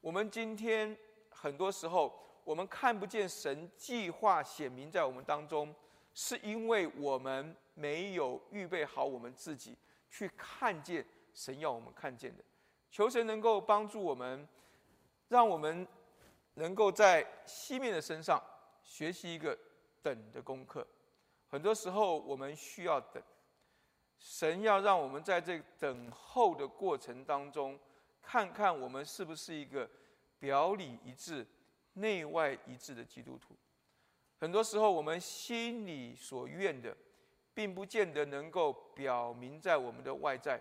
[0.00, 0.96] 我们今天
[1.28, 2.12] 很多时候，
[2.44, 5.74] 我们看不见神计划显明在我们当中，
[6.14, 9.76] 是因为我们没有预备好我们自己
[10.08, 12.42] 去看见神要我们看见的。
[12.90, 14.46] 求神能够帮助我们，
[15.28, 15.86] 让我们
[16.54, 18.42] 能够在西面的身上
[18.82, 19.58] 学习一个
[20.02, 20.86] 等的功课。
[21.48, 23.22] 很多时候，我们需要等。
[24.22, 27.76] 神要让我们在这等候的过程当中，
[28.22, 29.90] 看看我们是不是一个
[30.38, 31.44] 表里一致、
[31.94, 33.56] 内外一致的基督徒。
[34.38, 36.96] 很多时候，我们心里所愿的，
[37.52, 40.60] 并不见得能够表明在我们的外在。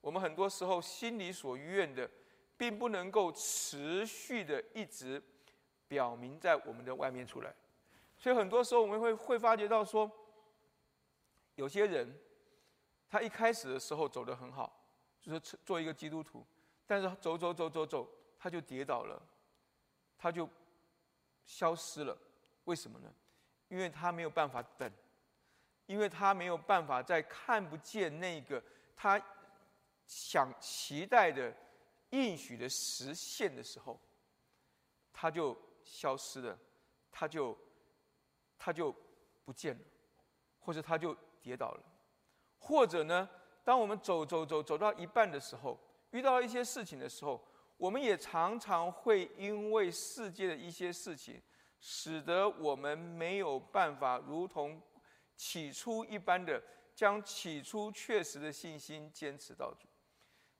[0.00, 2.08] 我们很多时候心里所愿的，
[2.56, 5.20] 并不能够持续的一直
[5.88, 7.52] 表明在我们的外面出来。
[8.16, 10.08] 所以很多时候，我们会会发觉到说，
[11.56, 12.16] 有些人
[13.16, 14.70] 他一开始的时候走得很好，
[15.22, 16.46] 就是做一个基督徒，
[16.86, 18.06] 但是走走走走走，
[18.38, 19.18] 他就跌倒了，
[20.18, 20.46] 他就
[21.46, 22.14] 消失了。
[22.64, 23.10] 为什么呢？
[23.68, 24.92] 因为他没有办法等，
[25.86, 28.62] 因为他没有办法在看不见那个
[28.94, 29.18] 他
[30.06, 31.56] 想期待的
[32.10, 33.98] 应许的实现的时候，
[35.10, 36.58] 他就消失了，
[37.10, 37.56] 他就
[38.58, 38.94] 他就
[39.46, 39.84] 不见了，
[40.60, 41.82] 或者他就跌倒了，
[42.66, 43.28] 或者呢，
[43.62, 45.78] 当我们走走走走到一半的时候，
[46.10, 47.40] 遇到一些事情的时候，
[47.76, 51.40] 我们也常常会因为世界的一些事情。
[51.78, 54.80] 使得我们没有办法如同
[55.36, 56.60] 起初一般的
[56.94, 59.86] 将起初确实的信心坚持到主。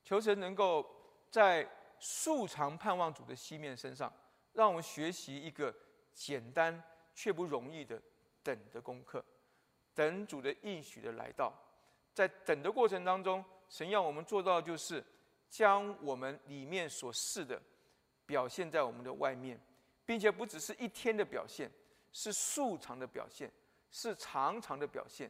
[0.04, 0.86] 求神能够
[1.30, 4.12] 在素常盼望主的西面身上，
[4.52, 5.74] 让我们学习一个
[6.12, 6.80] 简单
[7.14, 8.00] 却不容易的
[8.42, 9.24] 等的功课，
[9.94, 11.52] 等主的应许的来到。
[12.16, 15.04] 在等的过程当中，神要我们做到就是
[15.50, 17.60] 将我们里面所示的
[18.24, 19.60] 表现在我们的外面。
[20.06, 21.68] 并且不只是一天的表现，
[22.12, 23.50] 是数长的表现，
[23.90, 25.28] 是长长的表现，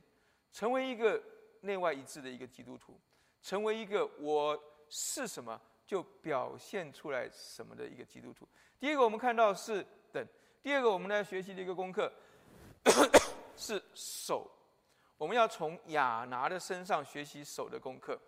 [0.53, 1.19] 成为一个
[1.63, 3.01] 内外一致的一个基督徒，
[3.41, 8.47] 成为一个我是什么就表现出来什么的一个基督徒。
[8.79, 10.23] 第一个，我们看到是等；
[10.63, 12.13] 第二个，我们来学习的一个功课
[13.57, 14.47] 是守。
[15.19, 18.19] 我们要从亚拿的身上学习手的功课。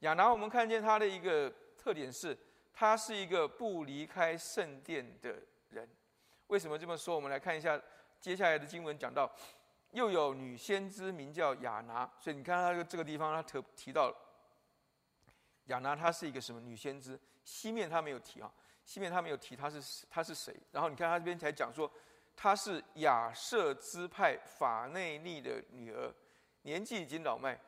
[0.00, 2.36] 亚拿，我们看见他的一个特点是，
[2.72, 5.36] 他是一个不离开圣殿的。
[5.70, 5.88] 人
[6.46, 7.16] 为什么这么说？
[7.16, 7.80] 我们来看一下
[8.20, 9.28] 接下来的经文，讲到
[9.90, 14.14] 又有女先知名叫亚拿，所以你看他这个这个地方，他特提到
[15.64, 17.18] 亚拿，她是一个什么女先知？
[17.42, 18.52] 西面他没有提啊，
[18.84, 20.54] 西面他没有提她是她是谁。
[20.70, 21.90] 然后你看他这边才讲说，
[22.36, 26.14] 她是亚瑟支派法内利的女儿，
[26.64, 27.58] 年纪已经老迈，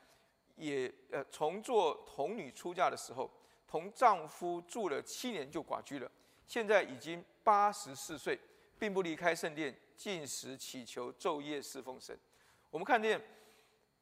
[0.57, 3.31] 也呃从做童女出嫁的时候，
[3.67, 6.11] 同丈夫住了七年就寡居了，
[6.47, 7.25] 现在已经。
[7.47, 8.37] 八十四岁，
[8.77, 12.19] 并不离开圣殿，进食祈求，昼夜侍奉神。
[12.71, 13.23] 我们看见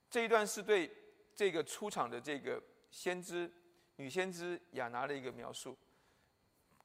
[0.09, 0.91] 这一段是对
[1.35, 2.59] 这个出场的这个
[2.91, 3.53] 先知
[3.97, 5.77] 女先知亚拿的一个描述，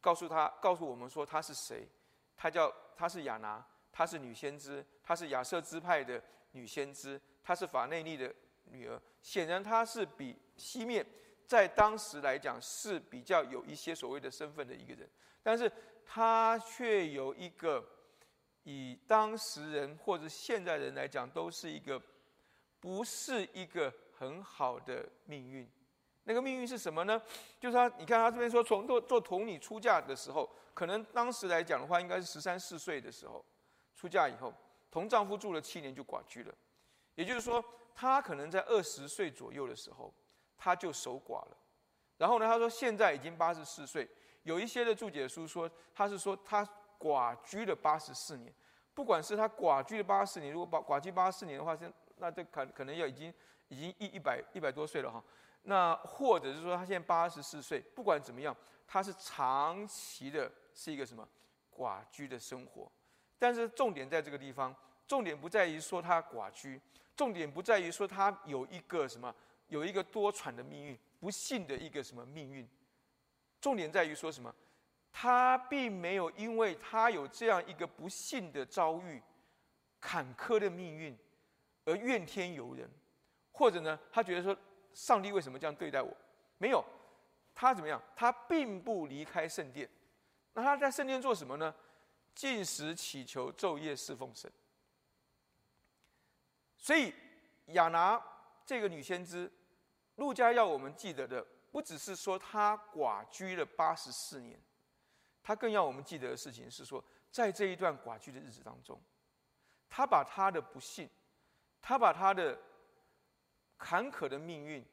[0.02, 1.88] 告诉她，告诉我们说她是谁？
[2.36, 8.34] 她叫她是亚拿，她是女先知，她是亚瑟支派的女先知，她是法内利的
[8.66, 9.02] 女儿。
[9.22, 11.06] 显然，她是比西面
[11.46, 15.10] 在当时来讲是比较有一些所谓的身份的一个人，
[15.44, 15.72] 但是。
[16.12, 17.88] 她却有一个，
[18.64, 22.02] 以当时人或者现在人来讲，都是一个，
[22.80, 25.70] 不是一个很好的命运。
[26.24, 27.22] 那个命运是什么呢？
[27.60, 33.46] 就是他，你看他这边说，从做做童女出嫁的时候，可能当时来讲的话，应该是十三四岁的时候
[33.96, 34.52] 出嫁以后，
[34.90, 36.52] 同丈夫住了七年就寡居了。
[37.20, 37.62] 也就是说，
[37.94, 40.14] 他可能在二十岁左右的时候，
[40.58, 41.58] 他就守寡了。
[42.18, 44.10] 然后呢，他说现在已经八十四岁。
[44.44, 46.66] 有一些的注解书说，他是说他
[46.98, 48.54] 寡居了八十四年，
[48.94, 53.34] 不管是他寡居了八十四年，如果寡寡居八十四年的话，现那这可可能要已经
[53.68, 55.22] 已经一一百一百多岁了哈。
[55.64, 58.56] 那或者是说他现在八十四岁，不管怎么样，
[58.88, 61.28] 他是长期的是一个什么
[61.76, 62.90] 寡居的生活。
[63.38, 64.74] 但是重点在这个地方，
[65.10, 66.80] 重点不在于说他寡居，
[67.16, 69.34] 重点不在于说他有一个什么
[69.68, 72.70] 有一个多舛的命运，不幸的一个什么命运。
[73.60, 74.54] 重点在于说什么？
[75.12, 79.20] 他并没有因为他有这样一个不幸的遭遇、
[80.00, 81.18] 坎坷的命运
[81.86, 82.88] 而怨天尤人，
[83.52, 84.56] 或者呢，他觉得说
[84.94, 86.16] 上帝为什么这样对待我？
[86.60, 86.86] 没有，
[87.56, 88.00] 他怎么样？
[88.16, 89.90] 他并不离开圣殿。
[90.54, 91.74] 那他在圣殿做什么呢？
[92.36, 94.50] 进食、祈求、昼夜侍奉神。
[96.80, 97.14] 所以
[97.68, 98.20] 亚拿
[98.66, 99.52] 这个女先知，
[100.16, 101.46] 陆家要我们记得的。
[101.72, 104.60] 不只是说她寡居了八十四年，
[105.44, 109.00] 她更要我们记得的事情是说，在这一段寡居的日子当中，
[109.88, 111.08] 她把她的不幸，
[111.80, 112.60] 她把她的
[113.78, 114.84] 坎坷的命运，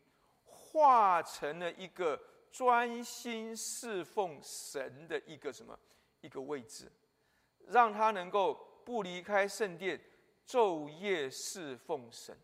[0.45, 2.21] 化成了一个
[2.53, 5.79] 专心侍奉神的一个什么
[6.21, 6.93] 一个位置，
[7.69, 8.53] 让她能够
[8.85, 9.99] 不离开圣殿，
[10.47, 12.37] 昼夜侍奉神。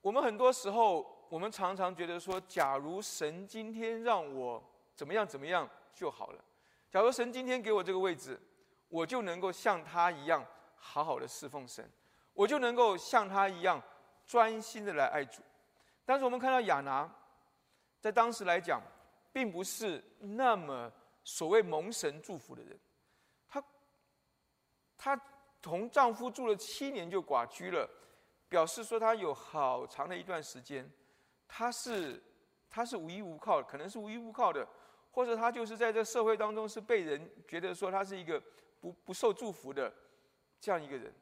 [0.00, 1.12] 我们很多时候。
[1.30, 4.62] 我们常常觉得说，假如神今天让我
[4.94, 6.44] 怎么样怎么样就好了。
[6.88, 8.40] 假如神今天给我这个位置，
[8.88, 10.46] 我就能够像他一样
[10.76, 11.90] 好好的侍奉神，
[12.34, 13.82] 我就能够像他一样
[14.24, 15.42] 专心的来爱主。
[16.04, 17.12] 但是我们看到亚拿，
[17.98, 18.80] 在当时来讲，
[19.32, 20.92] 并不是那么
[21.24, 22.78] 所谓蒙神祝福的人。
[23.48, 23.64] 他
[24.96, 25.20] 他
[25.64, 27.88] 同丈夫住了七年就寡居了，
[28.50, 30.92] 表示说她有好长的一段时间，
[31.48, 32.22] 她是
[32.68, 34.68] 她是无依无靠，可能是无依无靠的。
[35.10, 38.42] 或者他就是在这社会当中是被人觉得说他是一个
[38.80, 39.94] 不不受祝福的
[40.58, 41.14] 这样一个人，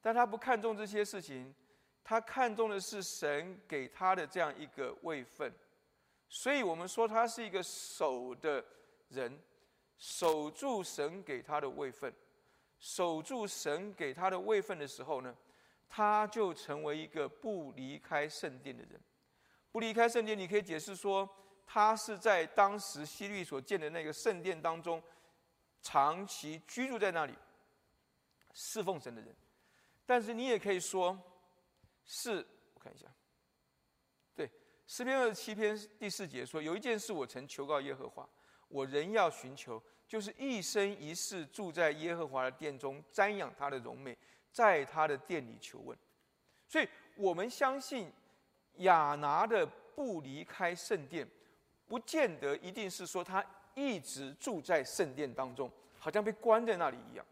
[0.00, 1.54] 但他不看重这些事情，
[2.02, 5.54] 他看重的是神给他的这样一个位分，
[6.28, 8.64] 所以我们说他是一个守的
[9.10, 9.40] 人，
[9.96, 12.12] 守住神给他的位分，
[12.82, 15.34] 守住神给他的位分的时候呢，
[15.88, 19.00] 他就成为一个不离开圣殿的人，
[19.70, 21.26] 不离开圣殿，你可以解释说。
[21.64, 25.02] 他是在当时西律所建的那个圣殿当中，
[25.80, 27.32] 长期居住在那里，
[28.52, 29.34] 侍奉神的人。
[30.04, 31.18] 但是你也可以说，
[32.04, 33.06] 是我看一下，
[34.34, 34.50] 对
[34.86, 38.28] 诗篇二十七篇第四节说，有一件事我曾求告耶和华，
[38.68, 44.14] 我仍要寻求，就是一生一世住在耶和华的殿中，瞻仰他的荣美，
[44.50, 45.96] 在他的殿里求问。
[46.68, 48.12] 所以我们相信
[48.80, 51.26] 亚拿的不离开圣殿。
[51.88, 53.42] 不见得一定是说他
[53.74, 57.24] 一直住在圣殿当中，好像被关在那里一样。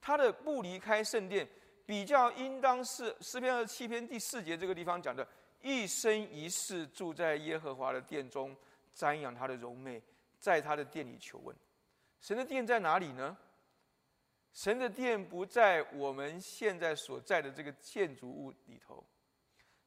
[0.00, 1.46] 他的不离开圣殿，
[1.84, 5.28] 比较应当是诗篇二十七篇第四节这个地方讲的，
[5.60, 8.56] 一生一世住在耶和华的殿中，
[8.96, 10.02] 瞻仰他的荣美，
[10.38, 11.54] 在他的殿里求问。
[12.20, 13.36] 神的殿在哪里呢？
[14.52, 19.04] 神的殿不在我们现在所在的这个建筑物里头。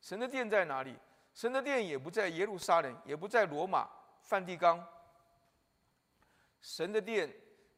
[0.02, 0.96] 神的殿在哪里？
[1.34, 3.90] 神的殿也不在耶路撒冷，也不在罗马、
[4.22, 4.86] 梵蒂冈。
[6.62, 7.34] 神的殿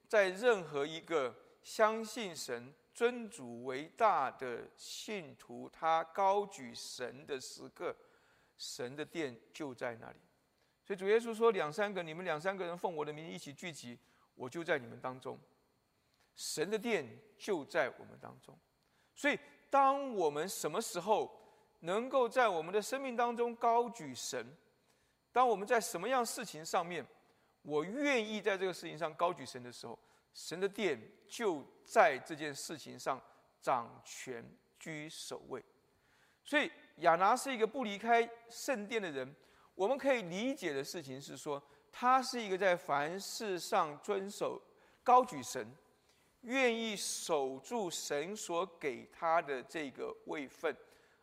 [0.07, 7.95] 在任何一个相信神、尊主为大的信徒，他高举神的时刻，
[8.57, 10.19] 神的殿就在那里。
[10.83, 13.97] 所以主耶稣说：“两三个，你们两三个人奉我的名义一起聚集，
[14.35, 15.39] 我就在你们当中。”
[16.35, 18.57] 神的殿就在我们当中。
[19.15, 21.41] 所以，当我们什么时候？
[21.81, 24.57] 能够在我们的生命当中高举神，
[25.31, 27.05] 当我们在什么样事情上面，
[27.61, 29.99] 我愿意在这个事情上高举神的时候，
[30.33, 33.21] 神的殿就在这件事情上
[33.61, 34.43] 掌权
[34.79, 35.63] 居首位。
[36.43, 39.35] 所以亚拿是一个不离开圣殿的人。
[39.75, 41.61] 我们可以理解的事情是说，
[41.97, 44.61] 他是一个在凡事上遵守、
[45.01, 45.65] 高举神，
[46.41, 50.75] 愿意守住神所给他的这个位分。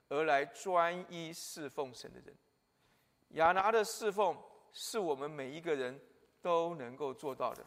[0.09, 2.35] 而来专一侍奉神的人，
[3.33, 4.35] 亚拿的侍奉
[4.73, 6.01] 是我们每一个人
[6.41, 7.63] 都能够做到的。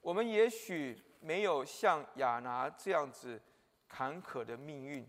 [0.00, 3.38] 我们也许没有像亚拿这样子
[3.86, 5.06] 坎坷的命运，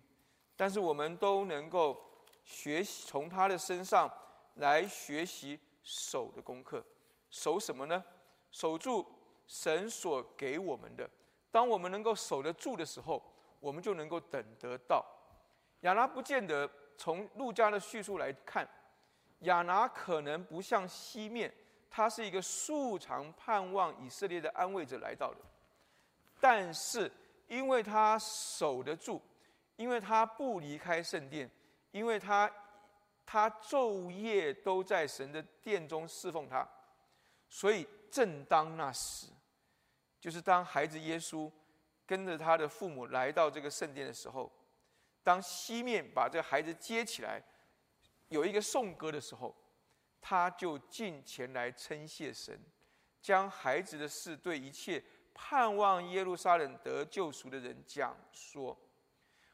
[0.58, 1.98] 但是我们都能够
[2.44, 4.12] 学习从他的身上
[4.56, 6.86] 来学习守的功课。
[7.36, 8.02] 守什么呢？
[8.50, 9.06] 守住
[9.46, 11.10] 神所给我们的。
[11.52, 13.22] 当我们能够守得住的时候，
[13.60, 15.06] 我们就能够等得到。
[15.82, 18.66] 亚拿不见得从路加的叙述来看，
[19.40, 21.54] 亚拿可能不像西面，
[21.92, 25.40] 他是一个素常盼望以色列的安慰者来到的。
[26.40, 27.12] 但是
[27.50, 29.22] 因为他守得住，
[29.76, 31.52] 因为他不离开圣殿，
[31.92, 32.50] 因为他
[33.26, 36.66] 他昼夜都在神的殿中侍奉他，
[37.56, 39.28] 所以正当那时，
[40.20, 41.50] 就是当孩子耶稣
[42.06, 44.52] 跟着他的父母来到这个圣殿的时候。
[45.24, 47.42] 当西面把这个孩子接起来，
[48.28, 49.56] 有一个颂歌的时候，
[50.20, 52.60] 他就进前来称谢神，
[53.22, 55.02] 将孩子的事对一切
[55.34, 58.78] 盼望耶路撒冷得救赎的人讲说。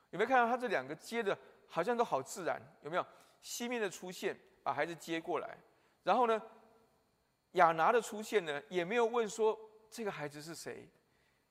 [0.10, 1.38] 有没有看到他这两个接的，
[1.68, 2.60] 好像都好自然？
[2.82, 3.06] 有没有
[3.44, 5.56] 西面的出现，把孩子接过来，
[6.02, 6.42] 然后呢，
[7.54, 10.88] 亚拿的出现呢，也没有问说这个孩子是谁，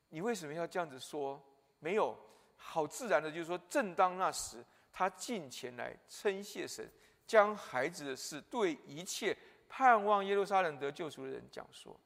[0.08, 1.40] 你为什么要这样子说？
[1.78, 2.16] 没有。
[2.62, 6.86] 好自然的，就是说，正当那时，他进前来称谢神，
[7.26, 9.34] 将孩子的事对一切
[9.66, 11.98] 盼望耶路撒冷得救赎的人讲说。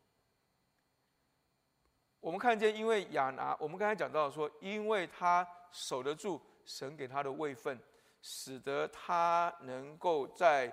[2.20, 7.76] 我们看见，因为亚拿，我们刚才讲到说，因为他守得住神给他的位分，
[8.22, 10.72] 使得他能够在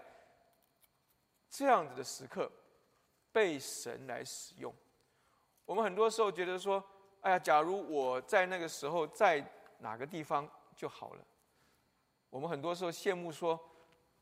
[1.50, 2.52] 这样子的时刻
[3.32, 4.74] 被神来使用。
[5.66, 6.84] 我们很多时候觉得说，
[7.22, 9.46] 哎呀，假如我在那个时候在。
[9.84, 11.26] 哪个地方就好了？
[12.30, 13.60] 我们很多时候羡慕说，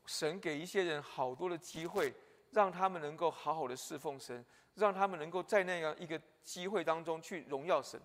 [0.06, 2.14] 神给一些人好多的机会，
[2.52, 4.46] 让他们能够好好的侍奉神，
[4.76, 8.00] 让他们能够在那样一个机会当中去荣耀神。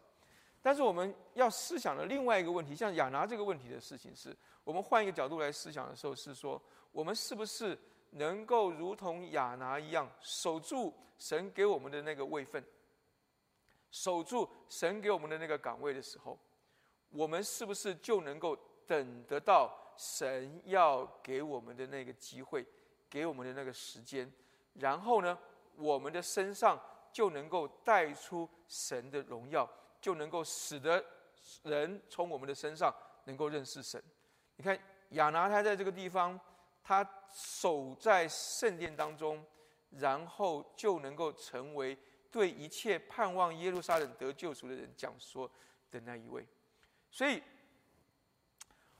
[0.61, 7.78] 但是我们要思想的另外一个问题，像亚拿这个问题的事情，是我们换一个角度来思想的时候，是说我们是不是
[8.14, 12.62] 能够如同亚拿一样，守住神给我们的那个位分，
[13.90, 16.38] 守住神给我们的那个岗位的时候，
[17.10, 18.56] 我们是不是就能够
[18.86, 22.66] 等得到神要给我们的那个机会，
[23.08, 24.32] 给我们的那个时间，
[24.74, 25.38] 然后呢，
[25.76, 26.80] 我们的身上
[27.12, 29.68] 就能够带出神的荣耀。
[30.04, 31.02] 就能够使得
[31.62, 32.94] 人从我们的身上
[33.24, 33.98] 能够认识神。
[34.56, 34.78] 你看
[35.12, 36.38] 亚拿他在这个地方，
[36.85, 39.45] 他守在圣殿当中，
[39.91, 41.99] 然后就能够成为
[42.30, 45.51] 对一切盼望耶路撒冷得救赎的人讲说
[45.91, 46.47] 的那一位。
[47.11, 47.43] 所以，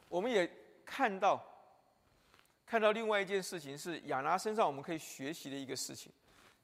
[0.09, 0.51] 我们也
[0.85, 1.41] 看到，
[2.65, 6.11] 看到另外一件事情是亚拿身上我们可以学习的一个事情。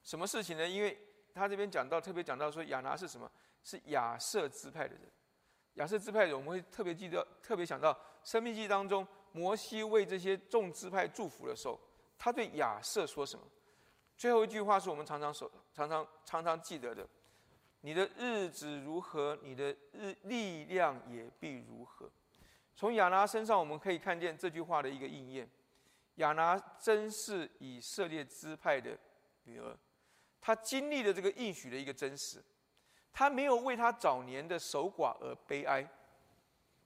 [0.03, 0.66] 什么事情呢？
[0.66, 0.99] 因为
[1.35, 3.31] 他这边讲到，特别讲到说亚拿是什么？
[3.62, 5.03] 是亚瑟支派的人，
[5.75, 7.93] 亚瑟支派的人，我们会特别记得，特别想到
[8.25, 11.78] 《生命记》当中，摩西为这些众支派祝福的时候，
[12.18, 13.45] 他对亚瑟说什么？
[14.16, 17.09] 最后一句话是我们常常所、常常、常常记得的
[17.81, 22.11] ：“你的日子如何，你的日力量也必如何。”
[22.76, 25.49] 从亚拿身上，我们可以看见这句话的一个应验。
[26.16, 28.99] 亚拿真是以色列支派的
[29.45, 29.74] 女儿，
[30.41, 32.43] 她经历了这个应许的一个真实。
[33.12, 35.89] 她没有为她早年的守寡而悲哀，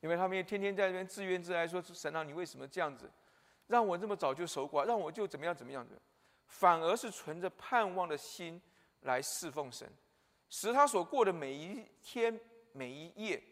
[0.05, 3.11] 因为他们也天天在那边自怨自哀，说神啊，你为什么这样子，
[3.68, 5.94] 让我这么早就守寡，让我就怎么样怎么样的，
[6.46, 8.61] 反而是存着盼望的心
[9.00, 9.90] 来侍奉神，
[10.50, 12.38] 使他所过的每一天
[12.72, 13.42] 每一夜，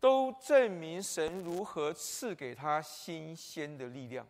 [0.00, 4.26] 都证明神如何赐给他新鲜的力量。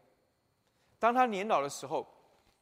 [0.98, 2.06] 当他年老的时候，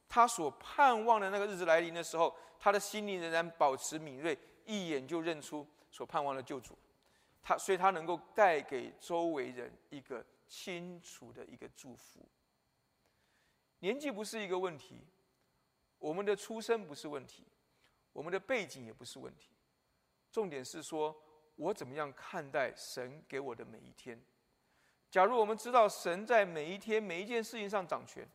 [0.07, 4.39] 他所盼望的那个日子来临的时候，他的心灵仍然保持敏锐。
[4.65, 6.77] 一眼就认出所盼望的救主，
[7.41, 12.27] 他所以他能够带给周围人一个清楚的一个祝福。
[13.79, 15.07] 年纪不是一个问题，
[15.97, 17.45] 我们的出身不是问题，
[18.13, 19.51] 我们的背景也不是问题，
[20.31, 21.15] 重点是说
[21.55, 24.21] 我怎么样看待神给我的每一天。
[25.09, 28.27] 假如我们知道神在每一天每一件事情上掌权，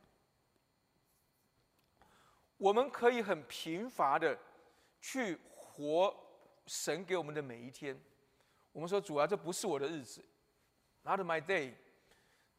[2.57, 4.39] 我们可以很贫乏的
[5.01, 6.19] 去活。
[6.65, 8.01] 神给我们的每一天，
[8.73, 10.25] 我们说主啊，这不是我的日子
[11.03, 11.75] ，Not my day，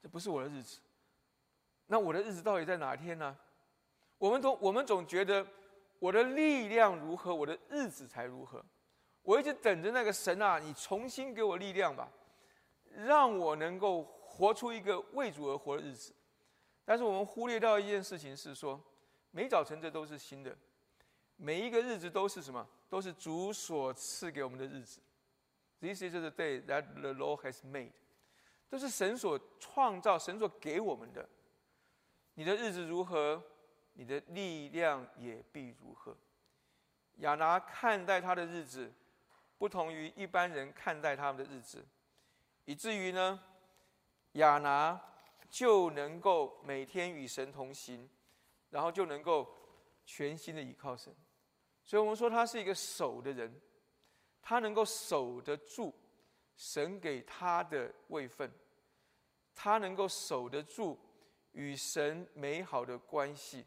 [0.02, 0.80] 这不是我的日子。
[1.88, 3.38] 那我的日子到底在哪天呢？
[4.18, 5.46] 我们总我们总觉得
[6.00, 8.64] 我的力量如何，我的日子才如何。
[9.22, 12.10] 我一直等着那个神啊，你重新给我力量吧，
[12.92, 16.14] 让我能够活出一个为主而活的日子。
[16.86, 18.80] 但是我们忽略到一件事情是说，
[19.32, 20.56] 每早晨这都是新的，
[21.38, 22.68] 每一个日子都是什么？
[22.90, 25.02] 都是主所赐给我们的日子。
[25.84, 27.92] This is the day that the Lord has made。
[28.70, 31.28] 都是神所创造、神所给我们的。
[32.36, 33.44] 你的日子如何，
[33.92, 36.16] 你的力量也必如何。
[37.18, 38.94] 亚拿看待他的日子，
[39.58, 41.86] 不同于一般人看待他们的日子，
[42.64, 43.38] 以至于呢，
[44.32, 45.00] 亚拿
[45.50, 48.10] 就能够每天与神同行，
[48.70, 49.54] 然后就能够
[50.06, 51.14] 全心的依靠神。
[51.84, 53.62] 所以我们说他是一个守的人，
[54.44, 55.92] 他能够守得住
[56.56, 58.52] 神给他的位分，
[59.56, 61.00] 他能够守得住
[61.54, 63.66] 与神美好的关系。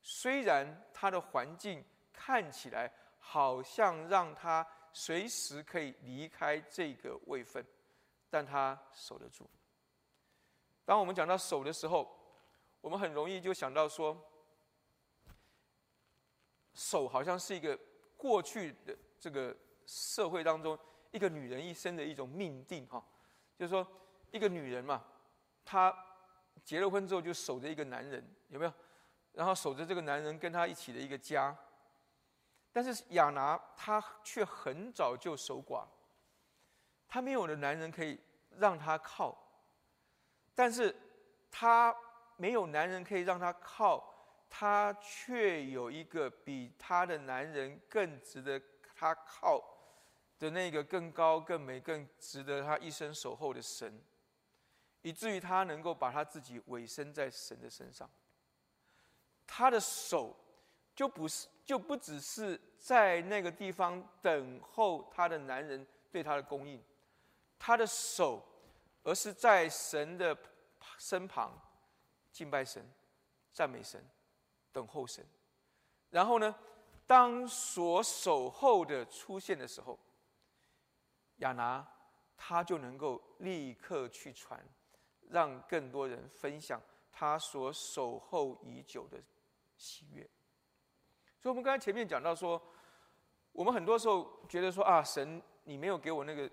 [0.00, 7.66] 虽然他的环境看起来好像让他随时可以离开这个位分，
[8.30, 9.48] 但他守得住。
[10.84, 12.08] 当我们讲到守的时候，
[12.80, 14.16] 我们很容易就想到说。
[16.74, 17.76] 守好像是一个
[18.16, 19.56] 过去的这个
[19.88, 20.78] 社会当中
[21.12, 23.02] 一个女人一生的一种命定哈，
[23.56, 23.86] 就是说
[24.30, 25.02] 一个女人嘛，
[25.64, 25.96] 她
[26.62, 28.72] 结了婚之后就守着一个男人，有没有？
[29.32, 31.56] 然后守着这个男人跟她一起的一个家。
[32.70, 35.86] 但是亚拿她却很早就守寡，
[37.08, 38.20] 她没有了男人可以
[38.58, 39.34] 让她靠，
[40.54, 40.94] 但是
[41.50, 41.96] 她
[42.36, 44.14] 没有男人可以让她靠。
[44.50, 48.60] 她却有一个比她的男人更值得
[48.94, 49.62] 她靠
[50.38, 54.00] 的那个更高、更美、更值得他一生守候的神，
[55.02, 58.08] 以至于他能够把他自己委身在神的身上。
[59.46, 60.36] 他的手
[60.94, 66.82] 就不是就不只是在那个地方等候他的男人对他的供应，
[67.58, 68.44] 他的手，
[69.02, 70.36] 而是在神的
[70.98, 71.58] 身旁。
[72.30, 72.88] 敬拜神、
[73.52, 74.00] 赞美神、
[74.70, 75.26] 等候神。
[76.10, 76.54] 然后呢，
[77.04, 79.98] 当所守候的出现的时候，
[81.38, 81.86] 亚拿
[82.36, 84.64] 他就能够立刻去传，
[85.28, 86.80] 让更多人分享
[87.10, 89.18] 他所守候已久的
[89.76, 90.22] 喜悦。
[91.40, 92.60] 所以，我们刚才前面讲到说，
[93.52, 96.50] 我们很多时候觉得说啊，神，你没有给我那个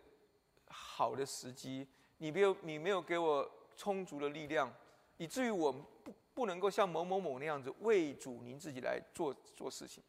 [0.67, 4.71] 好的时机，你没有，你没有给我充足的力量，
[5.17, 10.03] 以至于我不不能够像某某某那样子为主您自己来做做事情。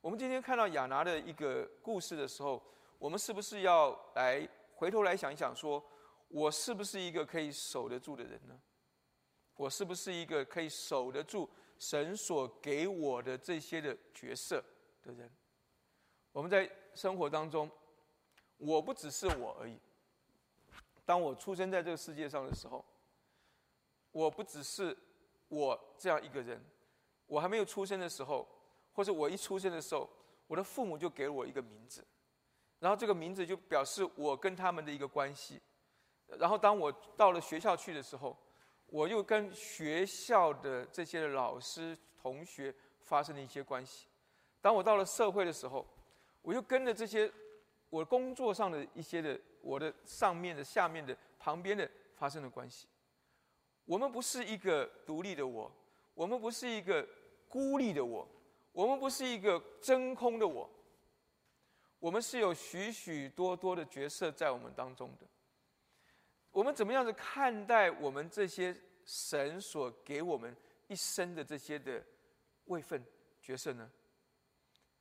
[0.00, 2.62] 我们今天看到亚拿的一个故事的时候，
[2.98, 5.84] 我们是不是要来回头来想一想，说
[6.28, 8.60] 我是不是一个可以守得住的人呢？
[9.56, 11.48] 我是不是一个可以守得住？
[11.78, 14.64] 神所给我的这些的角色
[15.02, 15.30] 的人，
[16.32, 17.70] 我们在生活当中，
[18.56, 19.78] 我不只是我而已。
[21.04, 22.82] 当我出生在这个世界上的时候，
[24.10, 24.96] 我不只是
[25.48, 26.64] 我这样一个人。
[27.26, 28.48] 我还没有出生的时候，
[28.92, 30.08] 或者我一出生的时候，
[30.46, 32.02] 我的父母就给了我一个名字，
[32.78, 35.60] 然后这个名字就表示我跟他们的一个关系。
[36.38, 38.36] 然后当我到了学校去的时候，
[38.86, 44.08] 我又跟学校的这些老师、同学发生了一些关系。
[44.60, 45.86] 当我到了社会的时候，
[46.42, 47.32] 我又跟着这些
[47.88, 52.86] 我工作上的一些的我的上面的、下面的、旁边的发生了关系。
[53.84, 55.70] 我们不是一个独立的我，
[56.14, 57.06] 我们不是一个
[57.48, 58.28] 孤立的我，
[58.72, 60.68] 我们不是一个真空的我。
[62.06, 65.26] 我们是有许许多多的角色在我们当中的。
[66.52, 68.72] 我们怎么样子看待我们这些
[69.04, 72.00] 神所给我们一生的这些的
[72.66, 73.04] 位分
[73.42, 73.90] 角色呢？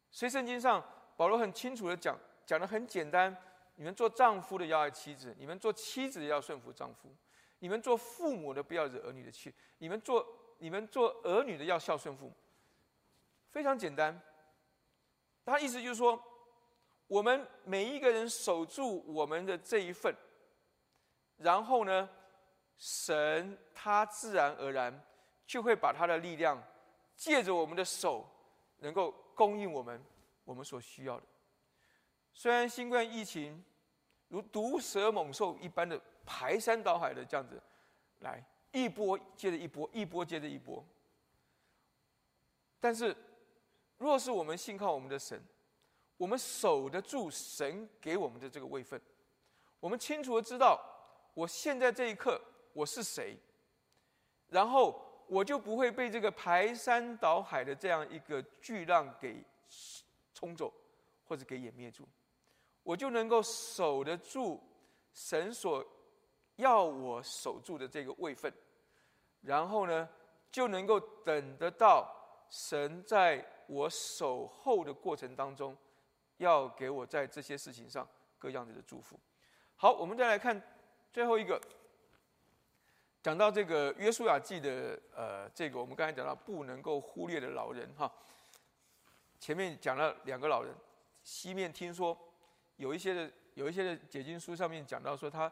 [0.10, 0.84] 所以圣经上
[1.16, 3.38] 保罗很清楚的讲，讲的很简单：
[3.76, 7.16] 你们做丈夫的要爱妻子，你们做妻子的要顺服丈夫，
[7.60, 10.28] 你们做父母的不要惹儿女的气，你们做
[10.58, 12.34] 你们做儿女的要孝顺父母。
[13.52, 14.20] 非常简单，
[15.46, 16.20] 他意思就是说，
[17.08, 20.16] 我们每一个人守住我们的这一份。
[21.38, 22.10] 然后呢，
[22.78, 25.06] 神他自然而然
[25.46, 26.62] 就会把他的力量
[27.16, 28.26] 借着我们的手，
[28.78, 30.02] 能够供应我们
[30.44, 31.26] 我们所需要的。
[32.34, 33.64] 虽然新冠疫情
[34.30, 37.62] 如毒蛇猛兽一般的排山倒海的这样子
[38.20, 40.84] 来，一波接着一波，一波接着一波。
[42.80, 43.16] 但是，
[43.98, 45.42] 若是我们信靠我们的神，
[46.18, 49.00] 我们守得住神给我们的这个位分，
[49.80, 50.80] 我们清楚的知道。
[51.34, 52.40] 我现在这一刻
[52.72, 53.38] 我是谁？
[54.48, 54.98] 然后
[55.28, 59.44] 我就不会被这个排山倒海的这样一个巨浪给
[60.34, 60.72] 冲走，
[61.28, 62.08] 或者给湮灭住。
[62.84, 64.62] 我就能够守得住
[65.12, 65.86] 神所
[66.56, 68.54] 要我守住的这个位分，
[69.42, 70.08] 然后呢，
[70.52, 72.10] 就能够等得到
[72.50, 75.76] 神在我守候的过程当中，
[76.38, 78.08] 要给我在这些事情上
[78.38, 79.20] 各样子的祝福。
[79.76, 80.62] 好，我们再来看。
[81.14, 81.58] 最后一个，
[83.24, 88.12] 讲到这个约书亚记的呃，这个我们刚才讲到不能够忽略的老人哈。
[89.40, 90.76] 前面讲了两个老人，
[91.24, 92.18] 西面听说
[92.76, 95.50] 有一些的有一些的解经书上面讲到说他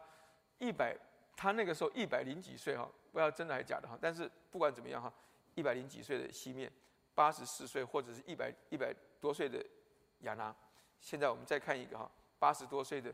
[0.57, 0.93] 一百，
[1.33, 3.97] 他那个时候一百零几岁哈，不知道真的还是假的哈。
[4.01, 5.13] 但是不管怎么样哈，
[5.55, 6.69] 一百零几岁的西面，
[7.15, 9.65] 八十四岁或者是一百一百多岁的
[10.23, 10.53] 亚拿，
[11.03, 13.13] 现在我们再看一个哈，八十多岁的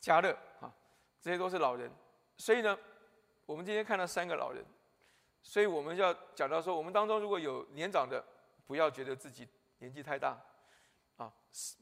[0.00, 0.74] 加勒哈。
[1.20, 1.90] 这些都是老人，
[2.36, 2.76] 所以呢，
[3.46, 4.62] 我们今天看到三个老人，
[5.42, 8.22] 所以我们要讲到说，我们当中如果有年长的，
[8.66, 9.48] 不要觉得自己
[9.78, 10.38] 年纪太大，
[11.16, 11.32] 啊，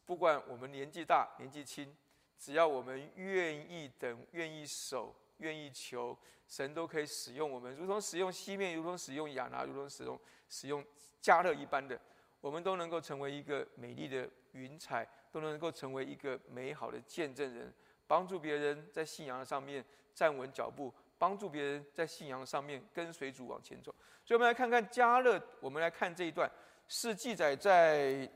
[0.05, 1.97] 不管我们年纪大年纪轻，
[2.39, 6.17] 只要我们愿意等、愿意守、愿意求，
[6.47, 10.85] 神都可以使用我们，如同使用西面，如同使用亚拿，如同使用使用
[11.21, 12.01] 加勒一般的，
[12.41, 17.73] 我们都能够成为一个美丽的云彩，都能够成为一个美好的见证人。
[18.07, 19.83] 帮助别人在信仰上面
[20.15, 23.95] 站稳脚步，帮助别人在信仰上面跟随主往前走。
[24.25, 25.43] 所以，我们来看看加勒。
[25.61, 26.51] 我们来看这一段，
[26.87, 28.31] 是记载在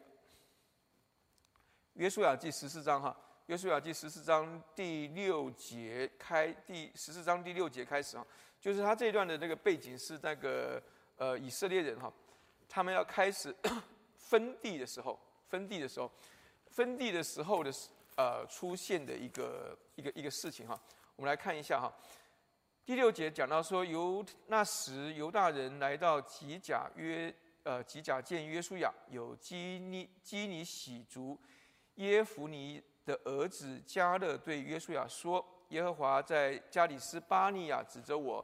[1.93, 3.15] 约书亚记十四章哈。
[3.47, 8.27] 约书亚记十四章第六节开，第十四章第六节开始哈，
[8.61, 10.83] 就是他这一段的那个背景是那个
[11.17, 12.13] 呃以色列人哈，
[12.69, 13.55] 他们要开始
[14.17, 16.11] 分地的时候，分地的时候，
[16.77, 17.73] 分地的时候的。
[18.19, 20.81] 呃，出现的一个一个一个事情哈，
[21.17, 21.93] 我们来看一下哈。
[22.83, 27.31] 第六节讲到说，犹那时犹大人来到吉甲约
[27.63, 31.39] 呃吉甲见约书亚，有基尼基尼喜族
[31.97, 38.43] 耶弗尼的儿子加勒对约书亚说：耶和华在加里斯巴尼亚指着我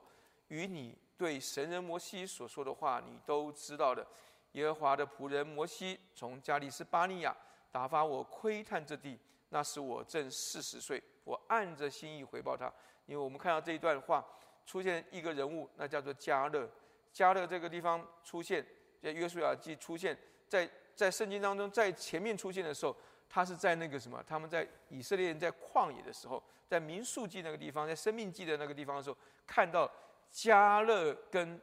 [0.48, 4.06] 与你对神人摩西所说的话，你都知道的。
[4.52, 7.34] 耶和华的仆人摩西从加利斯巴尼亚
[7.72, 9.18] 打发我窥探这地，
[9.48, 11.02] 那时我正四十岁。
[11.24, 12.72] 我按着心意回报他，
[13.06, 14.24] 因为我们看到这一段话
[14.66, 16.68] 出现一个人物，那叫做加勒。
[17.12, 18.64] 加勒这个地方出现，
[19.00, 20.16] 在约书亚记出现
[20.48, 22.96] 在在圣经当中，在前面出现的时候，
[23.28, 24.22] 他是在那个什么？
[24.26, 29.16] 他们在以色列人在旷野的时候，在民数记那个地方，在生命记的那个地方的时候，
[29.46, 29.90] 看到
[30.30, 31.60] 加勒跟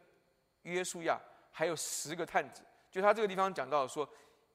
[0.62, 1.20] 约书亚
[1.52, 2.64] 还有十个探子。
[2.90, 4.08] 就他这个地方讲到说，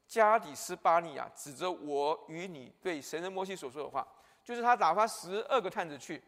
[0.06, 4.06] 加底斯巴尼亚指着我与你对神人摩西所说的话，
[4.42, 6.22] 就是他打发十二个探子去，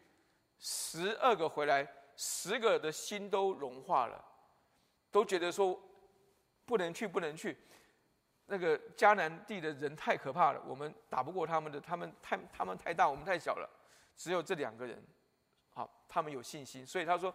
[0.59, 4.23] 十二个回来，十个的心都融化了，
[5.11, 5.79] 都觉得说
[6.65, 7.57] 不能去，不能去。
[8.47, 13.69] 那个迦南地的人太可怕了，我们打不过他们的，他们太他们太大，我们太小了。
[14.15, 15.01] 只有这两个人，
[15.73, 17.33] 好，他们有信心，所以他说。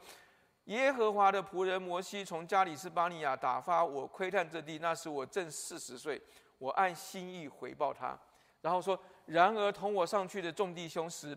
[0.66, 6.22] 耶和华的仆人摩西从加里斯巴尼亚打发我窥探这地，那时我正四十岁，
[6.58, 8.16] 我按心意回报他，
[8.60, 11.36] 然后说：然而同我上去的众弟兄使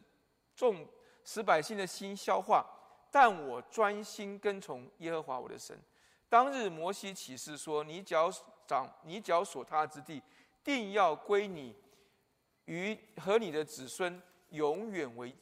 [0.56, 0.88] 众
[1.24, 2.64] 使百姓的心消化，
[3.10, 5.76] 但我专心跟从耶和华我的神。
[6.30, 8.30] 当日摩西起誓说：你脚
[8.68, 10.22] 掌你脚所踏之地，
[10.64, 11.76] 定要归你
[12.66, 15.36] 与和你的子孙永远为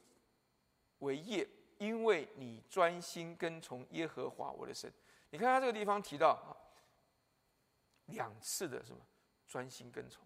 [0.99, 1.45] 为业。
[1.84, 4.89] 因为你专心跟从耶和华我的神，
[5.31, 6.55] 你看他这个地方提到啊，
[8.05, 9.01] 两次的什么
[9.45, 10.25] 专心跟从，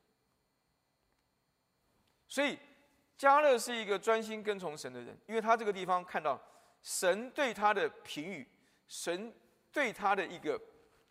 [2.28, 2.60] 所以
[3.18, 6.40] 加勒是一个专心跟从神的人，因为他这个地方看到
[6.84, 8.48] 神对他的评语，
[8.88, 9.34] 神
[9.72, 10.62] 对他的一个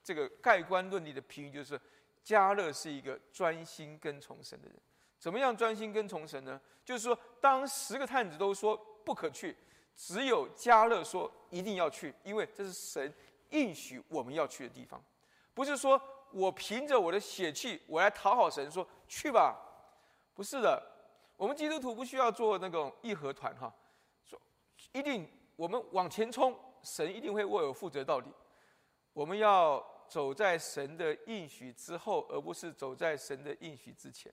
[0.05, 1.81] 这个盖棺论定的评语，就是
[2.23, 4.81] 加勒是一个专心跟从神的人。
[5.19, 6.61] 怎么样专心跟从神呢？
[6.85, 9.57] 就是说，当十个探子都说不可去。
[9.97, 13.13] 只有加勒说一定要去，因为这是神
[13.49, 15.03] 应许我们要去的地方，
[15.55, 16.01] 不是说
[16.33, 19.57] 我凭着我的血气我来讨好神说去吧，
[20.35, 20.83] 不是的，
[21.37, 23.75] 我们基督徒不需要做那种义和团哈，
[24.23, 24.39] 说
[24.93, 25.27] 一定
[25.57, 28.31] 我们往前冲，神一定会为我负责到底，
[29.15, 34.31] 我们要走在神的应许之后，而不是走在神的应许之前，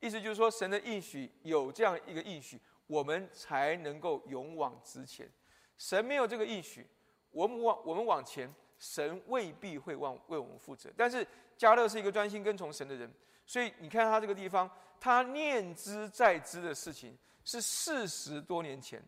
[0.00, 2.60] 意思就是说神的应许有这样一个应许。
[2.88, 5.30] 我们才能够勇往直前。
[5.76, 6.84] 神没有这个应许，
[7.30, 10.90] 我们往我们往前，神未必会往为我们负责。
[10.96, 11.24] 但是
[11.56, 13.08] 加勒是一个专心跟从神的人，
[13.46, 14.68] 所以你看他这个地方，
[14.98, 19.00] 他念之在之的事情是四十多年前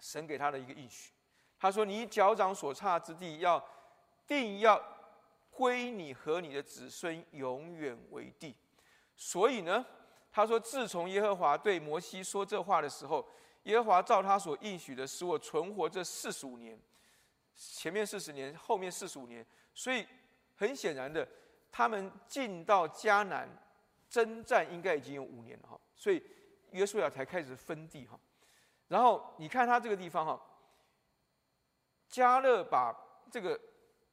[0.00, 1.12] 神给他的一个应许。
[1.58, 3.64] 他说：“你脚掌所差之地，要
[4.26, 4.82] 定要
[5.50, 8.54] 归你和你的子孙永远为地。”
[9.16, 9.86] 所以呢。
[10.32, 13.22] 他说：“自从耶和华对摩西说这话的时候，
[13.64, 16.80] 耶和华照他所应许的，使我存活这四十五年，
[17.54, 19.44] 前面四十年，后面四十五年。
[19.74, 20.06] 所以
[20.56, 21.28] 很显然的，
[21.70, 23.46] 他们进到迦南
[24.08, 25.78] 征战，应该已经有五年了哈。
[25.94, 26.22] 所以
[26.70, 28.18] 约书亚才开始分地哈。
[28.88, 30.42] 然后你看他这个地方哈，
[32.08, 32.94] 加勒把
[33.30, 33.60] 这个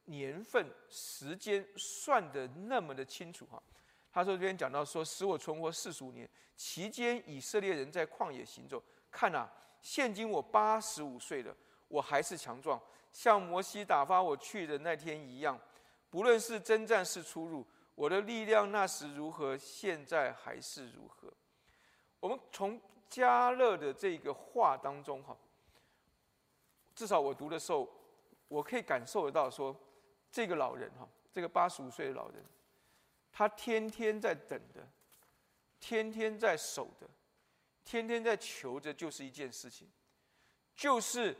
[0.03, 3.63] 年份、时间算得那么的清楚哈。”
[4.11, 8.83] 他说：“这边讲到说，使我存活四十五年，期间以色列人在旷野行走。
[9.11, 9.47] 看呐，
[9.81, 11.55] 现今我八十五岁了，
[11.87, 12.81] 我还是强壮，
[13.11, 15.59] 像摩西打发我去的那天一样。
[16.09, 21.31] 不论是征战是出入，我的力量那时如何，现在还是如何。
[22.19, 25.37] 我们从加勒的这个话当中，哈，
[26.95, 27.87] 至少我读的时候，
[28.47, 29.75] 我可以感受得到，说
[30.31, 32.43] 这个老人，哈，这个八十五岁的老人。”
[33.31, 34.87] 他天天在等的，
[35.79, 37.07] 天天在守的，
[37.85, 39.89] 天天在求着，就是一件事情，
[40.75, 41.35] 就是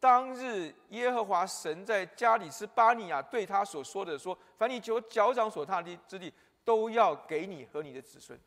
[0.00, 6.32] 当日耶和华神在加里斯巴尼亚对他所说的：“说，凡你脚脚掌所踏的之地，
[6.64, 8.38] 都要给你和你的子孙。”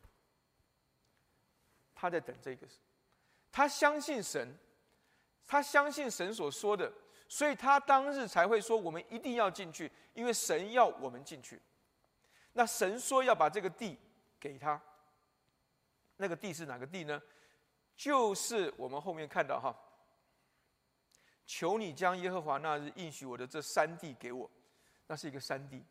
[1.94, 2.66] 他在等这个，
[3.50, 4.54] 他相信神，
[5.46, 6.92] 他相信神所说的，
[7.28, 11.60] 所以他当日才会说：“我们一定要进去，因为神要我们进去。”
[12.58, 13.98] 那神说要把这个地
[14.40, 14.80] 给他，
[16.16, 17.20] 那个地是哪个地呢？
[17.94, 19.76] 就是我们后面看到哈，
[21.44, 24.50] 求你将耶和华那日应许我的这三地给我，
[25.06, 25.84] 那是一个山地，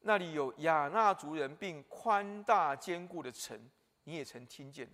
[0.00, 3.56] 那里有亚纳族人并宽大坚固的城，
[4.02, 4.90] 你也曾听见，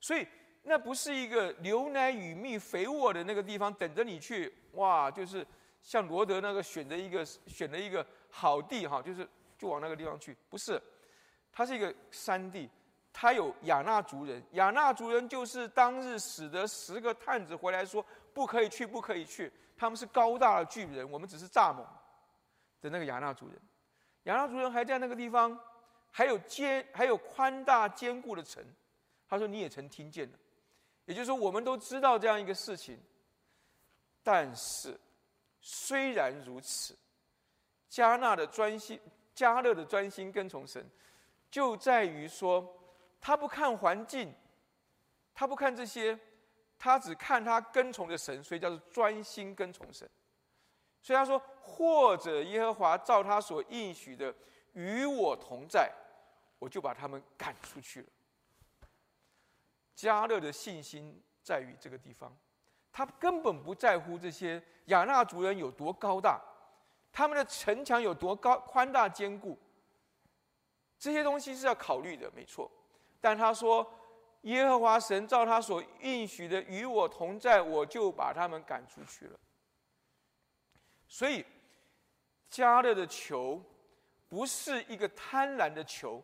[0.00, 0.26] 所以
[0.64, 5.46] 那不是一个牛奶与蜜肥沃的那个地方等着你去哇，就是
[5.80, 9.28] 像罗德那个选择一个选择一个好地哈，就是。
[9.60, 10.80] 就往那个地方去，不是，
[11.52, 12.66] 它是一个山地，
[13.12, 18.02] 它有亚纳族人，亚纳族人就是当日使得十个探子回来说
[18.32, 21.84] 不可以去，不可以去，他们是高大的巨人，我们只是蚱蜢
[22.80, 23.60] 的那个亚纳族人。
[24.24, 25.58] 亚纳族人还在那个地方，
[26.10, 28.64] 还有坚还有宽大坚固的城。
[29.28, 30.38] 他说：“你也曾听见了。”
[31.06, 32.98] 也就是说，我们都知道这样一个事情。
[34.22, 34.98] 但是，
[35.60, 36.96] 虽然如此，
[37.88, 39.00] 加纳的专心、
[39.40, 40.86] 加勒的专心跟从神，
[41.50, 42.62] 就在于说，
[43.22, 44.34] 他不看环境，
[45.32, 46.18] 他不看这些，
[46.78, 50.06] 他只看他跟从的神，所以叫做专心跟从神。
[51.00, 54.34] 所以他说：“或者耶和华照他所应许的
[54.74, 55.90] 与我同在，
[56.58, 58.08] 我就把他们赶出去了。”
[59.96, 62.36] 加勒的信心在于这个地方。
[62.92, 66.38] 他根本不在乎这些亚纳族人有多高大，
[67.12, 69.58] 他们的城墙有多高宽大坚固，
[70.98, 72.70] 这些东西是要考虑的，没错。
[73.20, 73.86] 但他说
[74.42, 79.38] ：“耶和华神照他所应许的与我同在，我就把他们赶出去了。”
[81.08, 81.44] 所以，
[82.48, 83.60] 加勒的球
[84.28, 86.22] 不是一个贪婪的球，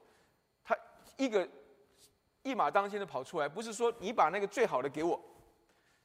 [0.64, 0.76] 他
[1.16, 1.46] 一个
[2.42, 5.20] 一马当先的跑出来，不是说你把那个最好的给我。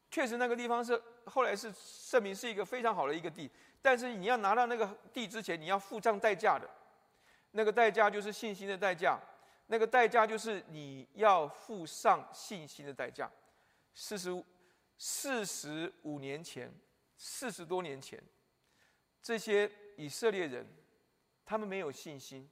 [0.09, 1.71] 确实，那个地方是后来是
[2.09, 3.49] 证明是一个非常好的一个地，
[3.81, 6.69] 但是你要拿到那个地之前，你要付上代价的。
[7.51, 9.19] 那个代价就是信心的代价，
[9.67, 13.29] 那个代价就是你要付上信心的代价。
[13.93, 14.45] 四十五
[14.97, 16.71] 四十五年前，
[17.17, 18.21] 四十多年前，
[19.21, 20.65] 这些以色列人，
[21.45, 22.49] 他们没有信心，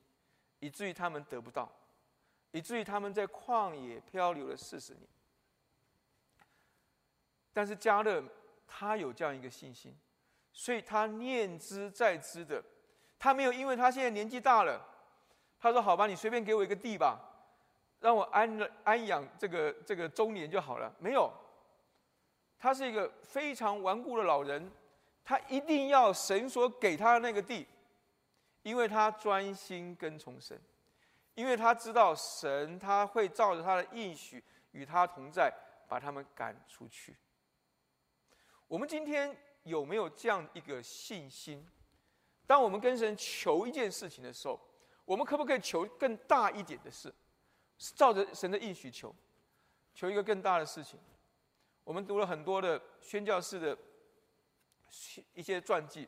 [0.60, 1.72] 以至于他们得不到，
[2.52, 5.08] 以至于他们在旷野漂流了四十年。
[7.54, 8.22] 但是加勒
[8.68, 9.96] 他有这样一个信心，
[10.52, 12.64] 所以他念之在之的，
[13.18, 14.86] 他没有因为他现在年纪大了，
[15.60, 17.20] 他说：“好吧，你随便给我一个地吧，
[18.00, 21.32] 让我安安养这个这个中年就好了。”没有，
[22.58, 24.72] 他是一个非常顽固的老人，
[25.24, 27.68] 他一定要神所给他的那个地，
[28.64, 30.60] 因为他专心跟从神，
[31.36, 35.54] 因为他知道神他会照着他的应许与他同在，
[35.88, 37.16] 把他们赶出去。
[38.68, 39.36] 我们今天
[39.70, 41.66] 有没有这样一个信心？
[42.46, 44.60] 当我们跟神求一件事情的时候，
[45.06, 47.14] 我们可不可以求更大一点的事？
[47.96, 49.16] 照着神的应许求，
[49.94, 51.00] 求一个更大的事情。
[51.84, 53.78] 我们读了很多的宣教士的
[55.34, 56.08] 一些传记，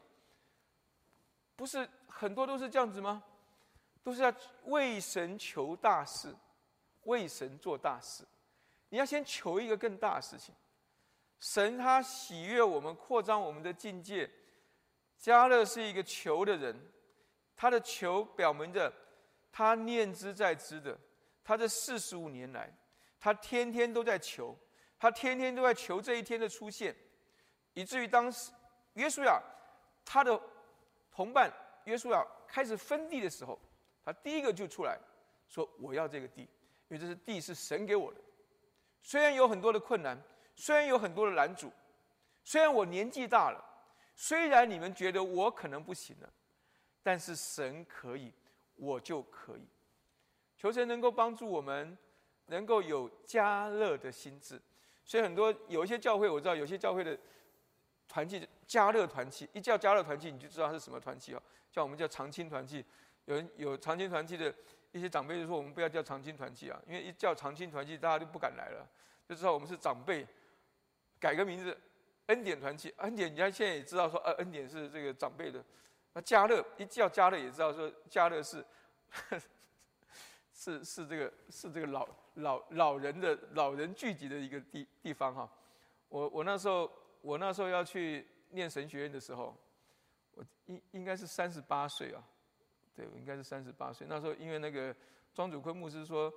[1.56, 3.24] 不是很多都是这样子吗？
[4.04, 4.34] 都是要
[4.66, 6.36] 为神求大事，
[7.04, 8.26] 为神做大事。
[8.90, 10.54] 你要先求一个更大的事情。
[11.42, 14.30] 神他喜悦我们扩张我们的境界。
[15.18, 16.80] 加勒是一个求的人，
[17.56, 18.92] 他的求表明着
[19.52, 20.98] 他念之在之的。
[21.44, 22.72] 他这四十五年来，
[23.20, 24.56] 他天天都在求，
[25.00, 26.96] 他天天都在求这一天的出现，
[27.74, 28.52] 以至于当时
[28.94, 29.42] 约书亚
[30.06, 30.40] 他的
[31.12, 31.52] 同伴
[31.86, 33.60] 约书亚开始分地的时候，
[34.06, 34.98] 他第一个就出来
[35.48, 36.50] 说：“我要这个地，因
[36.90, 38.22] 为这是地是神给我的。
[39.02, 40.22] 虽然有很多的困难。”
[40.62, 41.74] 虽然有很多的拦阻，
[42.44, 43.60] 虽然我年纪大了，
[44.16, 46.30] 虽然你们觉得我可能不行了，
[47.02, 48.32] 但是神可以，
[48.76, 49.68] 我就可以。
[50.56, 51.98] 求神能够帮助我们，
[52.46, 54.62] 能够有加乐的心智。
[55.04, 57.18] 所以很多有一些教会，我知道有些教会的
[58.08, 61.42] 团契加乐团契，一叫加乐团契，你就知道它是什么团契哦。
[61.72, 62.86] 叫我们叫长青团契。
[63.26, 64.54] 有人有长青团契的
[64.92, 68.88] 一些长辈就说，我们不要叫长青团契啊，因为一叫长青团契，大家就不敢来了，
[69.28, 70.24] 就知道我们是长辈。
[71.22, 71.78] 改个名字，
[72.26, 75.64] 恩典团契，恩典，你看现在也知道说，呃，恩典是这个长辈的。
[76.14, 78.66] 那加乐一叫加乐，也知道说加乐 是，
[80.52, 85.48] 是是这个是这个老老老人的老人聚集的一个地地方哈。
[86.10, 86.92] 我我那时候
[87.22, 89.56] 我那时候要去念神学院的时候，
[90.34, 92.24] 我应应该是三十八岁啊，
[92.96, 94.08] 对，我应该是三十八岁。
[94.10, 94.96] 那时候因为那个
[95.36, 96.34] 庄主坤牧师说，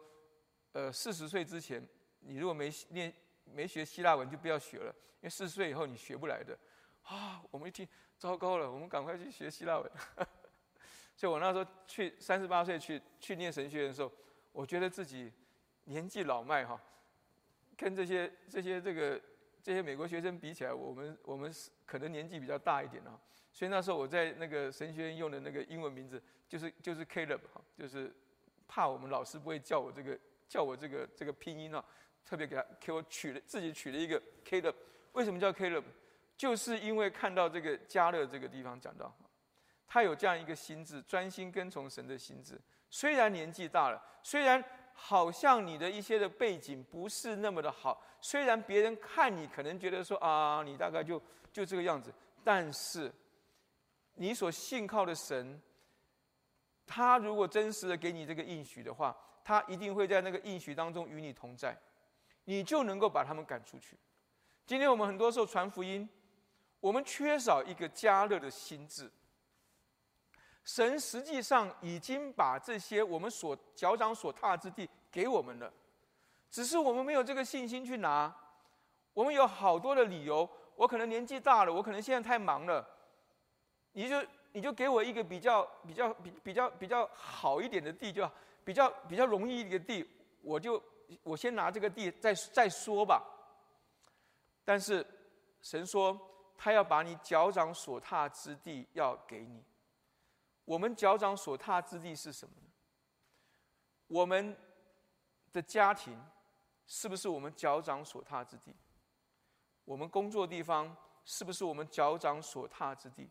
[0.72, 1.82] 呃，四十岁之前
[2.20, 3.10] 你如果没念。
[3.52, 6.56] 没学希腊文就不要学了，因为四十岁以后你学不来的。
[7.02, 7.86] 啊，我们一听，
[8.18, 9.90] 糟糕了，我们赶快去学希腊文。
[11.16, 14.10] 所以我那时候去三十八岁去去念神学院的时候，
[14.52, 15.32] 我觉得自己
[15.84, 16.80] 年纪老迈哈，
[17.76, 19.20] 跟这些这些这个
[19.62, 21.52] 这些美国学生比起来，我们我们
[21.84, 23.20] 可能年纪比较大一点啊。
[23.52, 28.12] 所以那时候我在那个神学院用的那个英文名字就是就是 Caleb 哈，就是
[28.66, 30.18] 怕我们老师不会叫我这个
[30.48, 31.84] 叫我这个这个拼音啊。
[32.24, 34.74] 特别给他给我取了自己取了一个 K 的，
[35.12, 35.82] 为什么叫 K 的？
[36.36, 39.14] 就是因为看到这个加勒这个地方讲到，
[39.86, 42.60] 他有这样一个心智，专心跟从神的心智。
[42.90, 44.62] 虽然年纪大了，虽然
[44.92, 51.22] 好像你的一些的背景不是那么的好，虽然别人看你可能觉得说啊，你大概就
[51.52, 52.12] 就这个样子，
[52.42, 53.12] 但是
[54.14, 55.60] 你所信靠的神，
[56.86, 61.76] 他如果真实的给你这个应许的话，他一定会在那个应许当中与你同在，
[62.44, 63.96] 你就能够把他们赶出去。
[64.66, 66.08] 今天我们很多时候传福音，
[66.80, 69.10] 我们缺少一个加热的心智。
[70.64, 75.70] 神实际上已经把这些我们所脚掌所踏之地给我们了，
[76.50, 78.34] 只是我们没有这个信心去拿。
[79.12, 82.88] 我们有好多的理由，我可能年纪大了，我可能现在太忙了。
[83.92, 88.28] 你就你就给我一个比较比较比比较比较好一点的地，就
[88.64, 90.08] 比较比较容易一个地，
[90.40, 90.82] 我就
[91.22, 93.22] 我先拿这个地再再说吧。
[94.64, 95.06] 但是
[95.60, 96.18] 神说，
[96.56, 99.62] 他要把你脚掌所踏之地要给你。
[100.64, 102.68] 我们脚掌所踏之地是什么呢？
[104.06, 104.56] 我们
[105.52, 106.18] 的家庭
[106.86, 108.74] 是不是我们脚掌所踏之地？
[109.84, 113.28] 我们工作地方是不是我们脚掌所踏之地？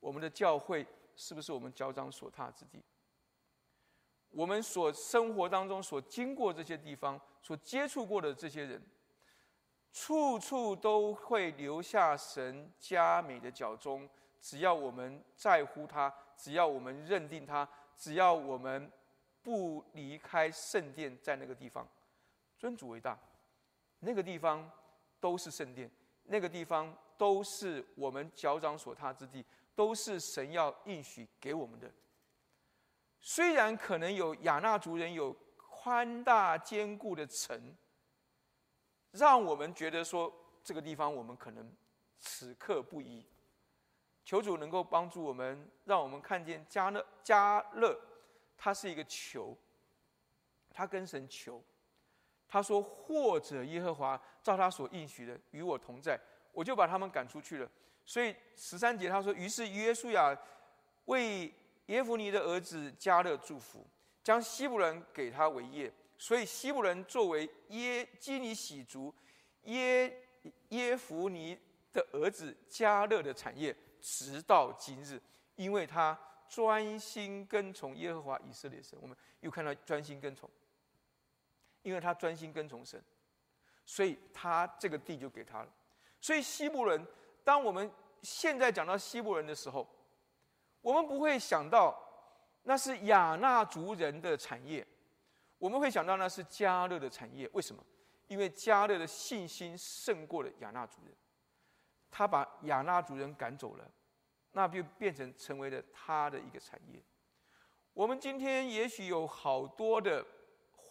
[0.00, 2.82] 我们的教会是不是我们脚掌所踏之地？
[4.34, 8.82] 我们所生活当中所经过这些地方，所接触过的这些人，
[9.92, 14.08] 处处都会留下神佳美的脚踪。
[14.40, 16.12] 只要我们在乎他。
[16.36, 17.66] 只要我们认定他，
[17.96, 18.90] 只要我们
[19.40, 21.86] 不离开圣殿，在那个地方
[22.58, 23.16] 尊主为大，
[24.00, 24.68] 那个地方
[25.20, 25.88] 都是圣殿，
[26.24, 29.44] 那个地方都是我们脚掌所踏之地，
[29.76, 31.88] 都是神要应许给我们的。
[33.26, 37.74] 虽然可能有亚纳族人有宽大坚固的城，
[39.12, 40.30] 让我们觉得说
[40.62, 41.74] 这个地方我们可能
[42.18, 43.26] 此刻不宜。
[44.26, 47.98] 求主能够帮助我们，让我们看见加勒加勒，
[48.58, 49.56] 他是一个求，
[50.70, 51.64] 他跟神求，
[52.46, 56.20] 他说或者耶和华照他所应许的与我同在，
[56.52, 57.70] 我就把他们赶出去了。
[58.04, 60.38] 所以十三节他说，于是约书亚
[61.06, 61.50] 为
[61.86, 63.86] 耶夫尼的儿子加勒祝福，
[64.22, 69.14] 将西布人给他为业，所以西布人作为耶基尼喜族
[69.64, 70.22] 耶
[70.68, 71.58] 耶夫尼
[71.92, 73.74] 的儿子加勒的产业。
[74.00, 75.18] 直到今日，
[75.56, 80.48] 因为他专心跟从耶和华以色列神，我们又看到专心跟从。
[81.80, 83.02] 因为他专心跟从神，
[83.84, 85.68] 所以他这个地就给他了。
[86.20, 87.06] 所以西部人，
[87.44, 87.90] 当我们
[88.22, 89.86] 现在讲到西部人的时候，
[90.84, 91.98] 我们不会想到
[92.64, 94.86] 那是亚纳族人的产业，
[95.56, 97.48] 我们会想到那是加勒的产业。
[97.54, 97.82] 为什么？
[98.28, 101.14] 因为加勒的信心胜过了亚纳族人。
[102.10, 103.90] 他把亚纳族人赶走了，
[104.52, 107.02] 那就变成成为了他的一个产业。
[107.94, 110.22] 我们今天也许有好多的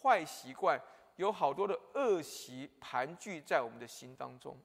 [0.02, 0.76] 坏习惯，
[1.14, 4.58] 有好多的恶习盘踞在我们的心当中，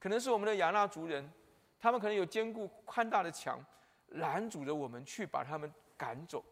[0.00, 1.32] 可能是我们的亚纳族人，
[1.78, 3.64] 他们可能有坚固宽大的墙，
[4.10, 6.44] 拦阻着我们去把他们赶走。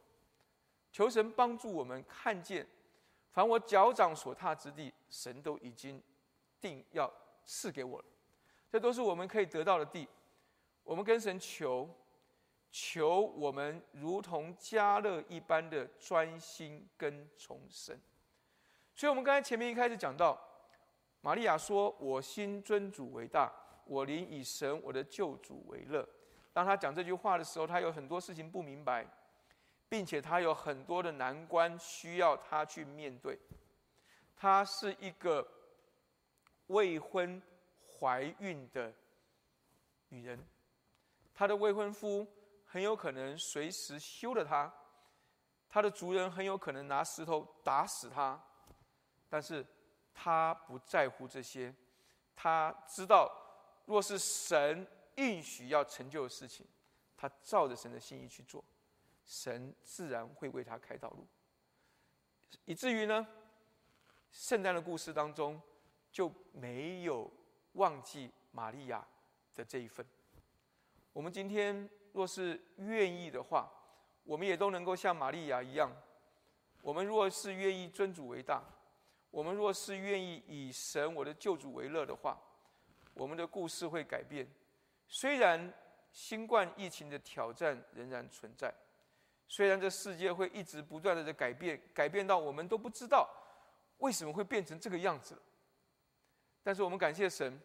[0.91, 2.67] 求神帮助我们看见，
[3.31, 6.03] 凡我脚掌所踏之地，神都已经
[6.61, 7.13] 定要
[7.45, 8.05] 赐给我了。
[8.71, 10.09] 这都是我们可以得到的地，
[10.83, 11.89] 我们跟神求，
[12.71, 17.99] 求我们如同加勒一般的专心跟从神。
[18.95, 20.39] 所以，我们刚才前面一开始讲到，
[21.21, 23.53] 玛利亚说：“我心尊主为大，
[23.85, 26.09] 我灵以神我的救主为乐。”
[26.53, 29.07] 当他讲这句话的时候，他有很多事情不明白，
[29.89, 33.39] 并且他有很多的难关需要他去面对。
[34.37, 35.47] 他是一个
[36.69, 37.43] 未婚。
[38.01, 38.95] 怀孕的
[40.11, 40.39] 女人，
[41.35, 42.25] 她的未婚夫
[42.65, 44.73] 很有可能随时休了她，
[45.69, 48.41] 她的族人很有可能拿石头打死她，
[49.29, 49.67] 但是
[50.15, 51.75] 她不在乎这些，
[52.37, 53.29] 她知道
[53.85, 54.87] 若是神
[55.19, 56.67] 应许要成就的事情，
[57.17, 58.65] 他照着神的心意去做，
[59.25, 61.27] 神自然会为他开道路，
[62.65, 63.27] 以至于呢，
[64.33, 65.61] 圣诞的故事当中
[66.11, 67.31] 就没有。
[67.75, 69.07] 忘记玛利亚
[69.55, 70.05] 的这一份。
[71.13, 73.71] 我们今天若是愿意的话，
[74.25, 75.95] 我们也都能够像玛利亚一样。
[76.83, 78.65] 我们若是愿意尊主为大，
[79.31, 82.37] 我们若是愿意以神我的救主为乐的话，
[83.15, 84.49] 我们的故事会改变。
[85.09, 85.73] 虽然
[86.13, 88.73] 新冠疫情的挑战仍然存在，
[89.47, 93.29] 虽然这世界会一直不断的在改变，改变到我们都不知道
[93.99, 95.43] 为什么会变成这个样子了。
[96.63, 97.59] 但是我们感谢神，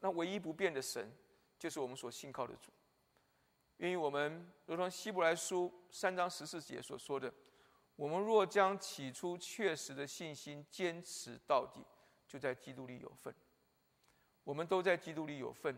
[0.00, 1.10] 那唯一不变的神，
[1.58, 2.70] 就是我们所信靠的主。
[3.78, 7.32] 因为我们如同希伯来书三章十四节所说的，
[7.96, 11.82] 我们若将起初确实的信心坚持到底，
[12.28, 13.34] 就在基督里有份。
[14.44, 15.76] 我们都在基督里有份，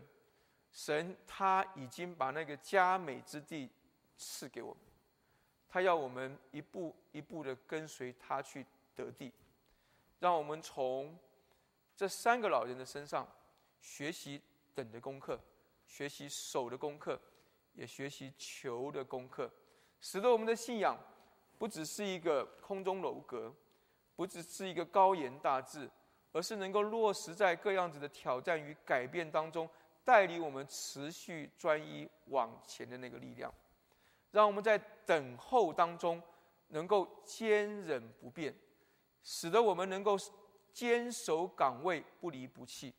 [0.75, 3.69] 神他已经把那个佳美之地
[4.17, 4.83] 赐给我们，
[5.69, 9.31] 他要我们一步一步的跟随他去得地，
[10.19, 11.17] 让我们从
[11.95, 13.25] 这三个老人的身上
[13.79, 14.41] 学习
[14.73, 15.39] 等的功课，
[15.87, 17.17] 学习守的功课，
[17.73, 19.49] 也学习求的功课，
[20.01, 20.99] 使得我们的信仰
[21.57, 23.55] 不只是一个空中楼阁，
[24.17, 25.89] 不只是一个高言大志，
[26.33, 29.69] 而是能够落实在各样子的挑战与改变当中。
[30.05, 33.51] 带领我们持续专一往前的那个力量，
[34.31, 36.21] 让我们在等候当中
[36.67, 38.55] 能够坚忍不变，
[39.23, 40.15] 使得我们能够
[40.71, 42.93] 坚守岗位不离不弃，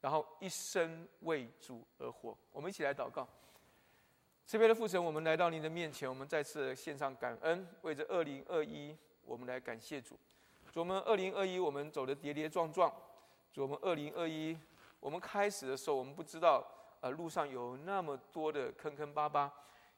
[0.00, 2.38] 然后一生为主而活。
[2.52, 3.26] 我们一起来祷告，
[4.46, 10.16] 慈悲的父神，我们来到您的面前，我们再次献上感恩，为着二零二一，我们来感谢主。
[10.72, 12.88] 主，我们二零二一我们走的跌跌撞撞，
[13.52, 14.56] 主，我们二零二一。
[15.02, 16.64] 我们开始的时候，我们不知道，
[17.00, 19.52] 呃，路上有那么多的坑坑巴巴，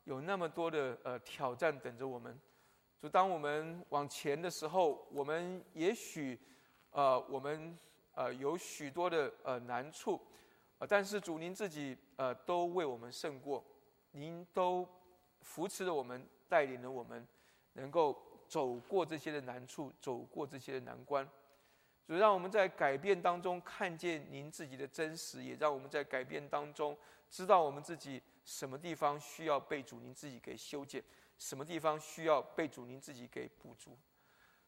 [0.05, 2.41] 有那么多的呃挑战等着我们。
[2.99, 6.41] 就当我们往前的时候，我们也许，
[6.91, 7.79] 呃，我们
[8.15, 10.19] 呃有许多的呃难处，
[10.79, 13.63] 呃，但是主您自己呃都为我们胜过，
[14.13, 14.89] 您都
[15.43, 17.29] 扶持着我们，带领着我们，
[17.75, 18.17] 能够
[18.49, 21.29] 走过这些的难处，走过这些的难关。
[22.07, 26.97] 主让我们在改变当中看见您自己的真实，也让我们在改变当中
[27.31, 31.03] 知道我们自己什么地方需要被主您自己给修剪，
[31.39, 33.97] 什么地方需要被主您自己给补足。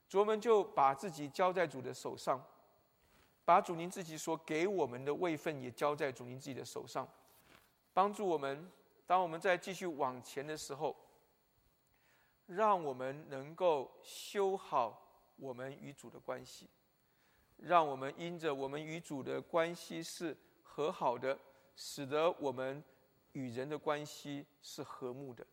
[0.08, 2.42] 主，我们就把自己交在主的手上，
[3.44, 7.06] 把主您自己所给我们的位分也交在主您自己的手上，
[7.92, 8.70] 帮助我们。
[9.06, 10.96] 当我们在继续往前的时候，
[12.46, 15.00] 让我们能够修好
[15.36, 16.68] 我们与主的关系。
[17.58, 21.36] 让我们因着我们与主的关系是和好的，
[21.74, 22.82] 使得我们
[23.32, 25.44] 与人的关系是和睦的，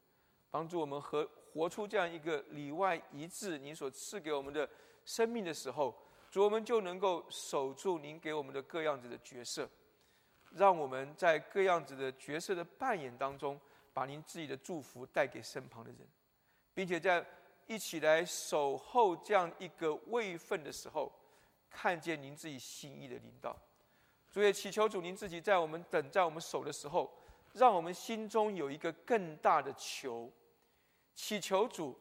[0.51, 3.57] 帮助我们和活出这样一个里外一致。
[3.57, 4.69] 您所赐给我们的
[5.05, 5.95] 生命的时候，
[6.29, 9.69] 主我们就能够守住您给我们的各样子的角色，
[10.51, 13.59] 让我们在各样子的角色的扮演当中，
[13.93, 15.99] 把您自己的祝福带给身旁的人，
[16.73, 17.25] 并且在
[17.65, 21.11] 一起来守候这样一个位份的时候。
[21.73, 23.57] 看见您自己心意的领导，
[24.31, 27.11] 主也祈求主您自己在我们等在我们手的时候，
[27.53, 30.31] 让我们心中有一个更大的求，
[31.15, 31.99] 祈求主，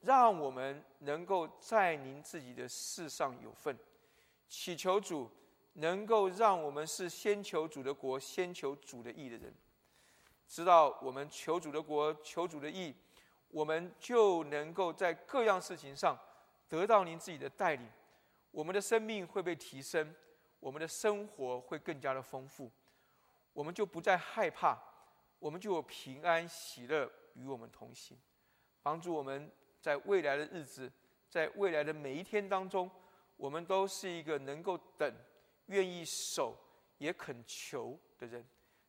[0.00, 3.76] 让我们能够在您自己的事上有份，
[4.48, 5.28] 祈求主
[5.74, 9.52] 能够让我们是先求主的国，先求主的义的人，
[10.46, 12.94] 知道我们求主的国，求主的义，
[13.48, 16.16] 我们就能够在各样事情上
[16.68, 17.88] 得到您自己的带领。
[18.54, 20.14] 我们的生命会被提升，
[20.60, 22.70] 我们的生活会更加的丰富，
[23.52, 24.78] 我们就不再害怕，
[25.40, 28.16] 我们就有平安喜乐与我们同行，
[28.80, 29.50] 帮助我们
[29.80, 30.90] 在未来的日子，
[31.28, 32.88] 在未来的每一天当中，
[33.36, 35.12] 我们都是一个能够等、
[35.66, 36.56] 愿意守、
[36.98, 38.46] 也恳求的人。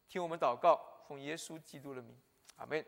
[0.08, 2.16] 听我们祷告，奉耶稣基督的名，
[2.58, 2.86] 阿门。